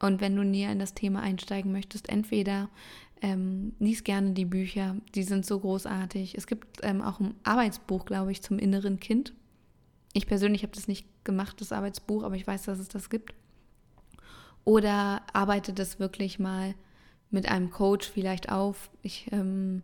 Und 0.02 0.20
wenn 0.20 0.36
du 0.36 0.44
näher 0.44 0.74
in 0.74 0.80
das 0.80 0.96
Thema 0.96 1.22
einsteigen 1.22 1.72
möchtest, 1.72 2.10
entweder 2.10 2.68
ähm, 3.22 3.74
lies 3.80 4.04
gerne 4.04 4.32
die 4.32 4.46
Bücher, 4.46 4.96
die 5.14 5.24
sind 5.24 5.46
so 5.46 5.60
großartig. 5.60 6.36
Es 6.36 6.48
gibt 6.48 6.80
ähm, 6.82 7.02
auch 7.02 7.20
ein 7.20 7.36
Arbeitsbuch, 7.44 8.06
glaube 8.06 8.32
ich, 8.32 8.42
zum 8.42 8.58
inneren 8.58 9.00
Kind. 9.00 9.34
Ich 10.14 10.28
persönlich 10.28 10.64
habe 10.64 10.74
das 10.74 10.88
nicht 10.88 11.08
gemacht, 11.24 11.62
das 11.62 11.72
Arbeitsbuch, 11.72 12.24
aber 12.24 12.36
ich 12.36 12.48
weiß, 12.48 12.64
dass 12.64 12.80
es 12.80 12.90
das 12.90 13.10
gibt. 13.10 13.34
Oder 14.66 15.22
arbeite 15.34 15.74
das 15.74 16.00
wirklich 16.00 16.40
mal 16.40 16.76
mit 17.30 17.48
einem 17.48 17.70
Coach 17.70 18.10
vielleicht 18.10 18.52
auf. 18.52 18.90
Ich 19.02 19.28
ähm, 19.32 19.84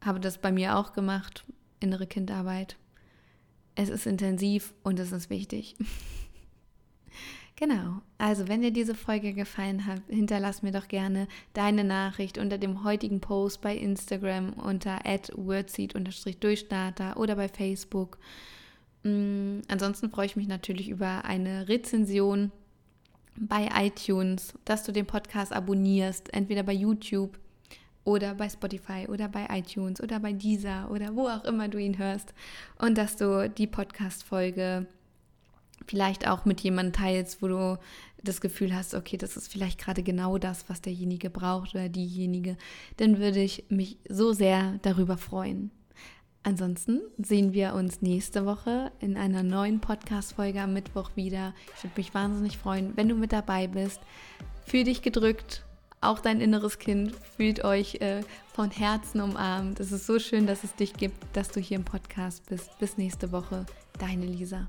habe 0.00 0.20
das 0.20 0.38
bei 0.38 0.52
mir 0.52 0.76
auch 0.76 0.92
gemacht, 0.92 1.44
innere 1.80 2.06
Kindarbeit. 2.06 2.76
Es 3.74 3.88
ist 3.88 4.06
intensiv 4.06 4.74
und 4.82 4.98
es 4.98 5.12
ist 5.12 5.30
wichtig. 5.30 5.76
Genau. 7.58 8.00
Also, 8.18 8.46
wenn 8.46 8.62
dir 8.62 8.70
diese 8.70 8.94
Folge 8.94 9.32
gefallen 9.32 9.84
hat, 9.84 10.00
hinterlass 10.06 10.62
mir 10.62 10.70
doch 10.70 10.86
gerne 10.86 11.26
deine 11.54 11.82
Nachricht 11.82 12.38
unter 12.38 12.56
dem 12.56 12.84
heutigen 12.84 13.20
Post 13.20 13.62
bei 13.62 13.76
Instagram 13.76 14.52
unter 14.52 15.00
wordseed-durchstarter 15.00 17.16
oder 17.16 17.34
bei 17.34 17.48
Facebook. 17.48 18.18
Mhm. 19.02 19.62
Ansonsten 19.66 20.08
freue 20.08 20.26
ich 20.26 20.36
mich 20.36 20.46
natürlich 20.46 20.88
über 20.88 21.24
eine 21.24 21.68
Rezension 21.68 22.52
bei 23.34 23.68
iTunes, 23.74 24.54
dass 24.64 24.84
du 24.84 24.92
den 24.92 25.06
Podcast 25.06 25.52
abonnierst, 25.52 26.32
entweder 26.32 26.62
bei 26.62 26.74
YouTube 26.74 27.40
oder 28.04 28.36
bei 28.36 28.48
Spotify 28.48 29.08
oder 29.08 29.28
bei 29.28 29.48
iTunes 29.50 30.00
oder 30.00 30.20
bei 30.20 30.32
Deezer 30.32 30.88
oder 30.92 31.16
wo 31.16 31.26
auch 31.26 31.44
immer 31.44 31.66
du 31.66 31.78
ihn 31.78 31.98
hörst 31.98 32.34
und 32.78 32.96
dass 32.96 33.16
du 33.16 33.50
die 33.50 33.66
Podcast-Folge 33.66 34.86
vielleicht 35.88 36.28
auch 36.28 36.44
mit 36.44 36.60
jemandem 36.60 36.92
teilst, 36.92 37.42
wo 37.42 37.48
du 37.48 37.78
das 38.22 38.40
Gefühl 38.40 38.74
hast, 38.74 38.94
okay, 38.94 39.16
das 39.16 39.36
ist 39.36 39.50
vielleicht 39.50 39.80
gerade 39.80 40.02
genau 40.02 40.38
das, 40.38 40.68
was 40.68 40.80
derjenige 40.80 41.30
braucht 41.30 41.74
oder 41.74 41.88
diejenige, 41.88 42.56
dann 42.96 43.18
würde 43.18 43.40
ich 43.40 43.64
mich 43.68 43.98
so 44.08 44.32
sehr 44.32 44.78
darüber 44.82 45.16
freuen. 45.16 45.70
Ansonsten 46.42 47.00
sehen 47.18 47.52
wir 47.52 47.74
uns 47.74 48.00
nächste 48.00 48.46
Woche 48.46 48.92
in 49.00 49.16
einer 49.16 49.42
neuen 49.42 49.80
Podcast-Folge 49.80 50.62
am 50.62 50.72
Mittwoch 50.72 51.10
wieder. 51.14 51.54
Ich 51.76 51.84
würde 51.84 51.96
mich 51.96 52.14
wahnsinnig 52.14 52.58
freuen, 52.58 52.96
wenn 52.96 53.08
du 53.08 53.14
mit 53.14 53.32
dabei 53.32 53.66
bist. 53.66 54.00
Fühl 54.64 54.84
dich 54.84 55.02
gedrückt, 55.02 55.64
auch 56.00 56.20
dein 56.20 56.40
inneres 56.40 56.78
Kind 56.78 57.14
fühlt 57.36 57.64
euch 57.64 57.96
äh, 57.96 58.22
von 58.52 58.70
Herzen 58.70 59.20
umarmt. 59.20 59.80
Es 59.80 59.90
ist 59.90 60.06
so 60.06 60.18
schön, 60.18 60.46
dass 60.46 60.64
es 60.64 60.74
dich 60.74 60.94
gibt, 60.94 61.16
dass 61.36 61.48
du 61.48 61.60
hier 61.60 61.76
im 61.76 61.84
Podcast 61.84 62.46
bist. 62.46 62.78
Bis 62.78 62.96
nächste 62.96 63.32
Woche, 63.32 63.66
deine 63.98 64.26
Lisa. 64.26 64.68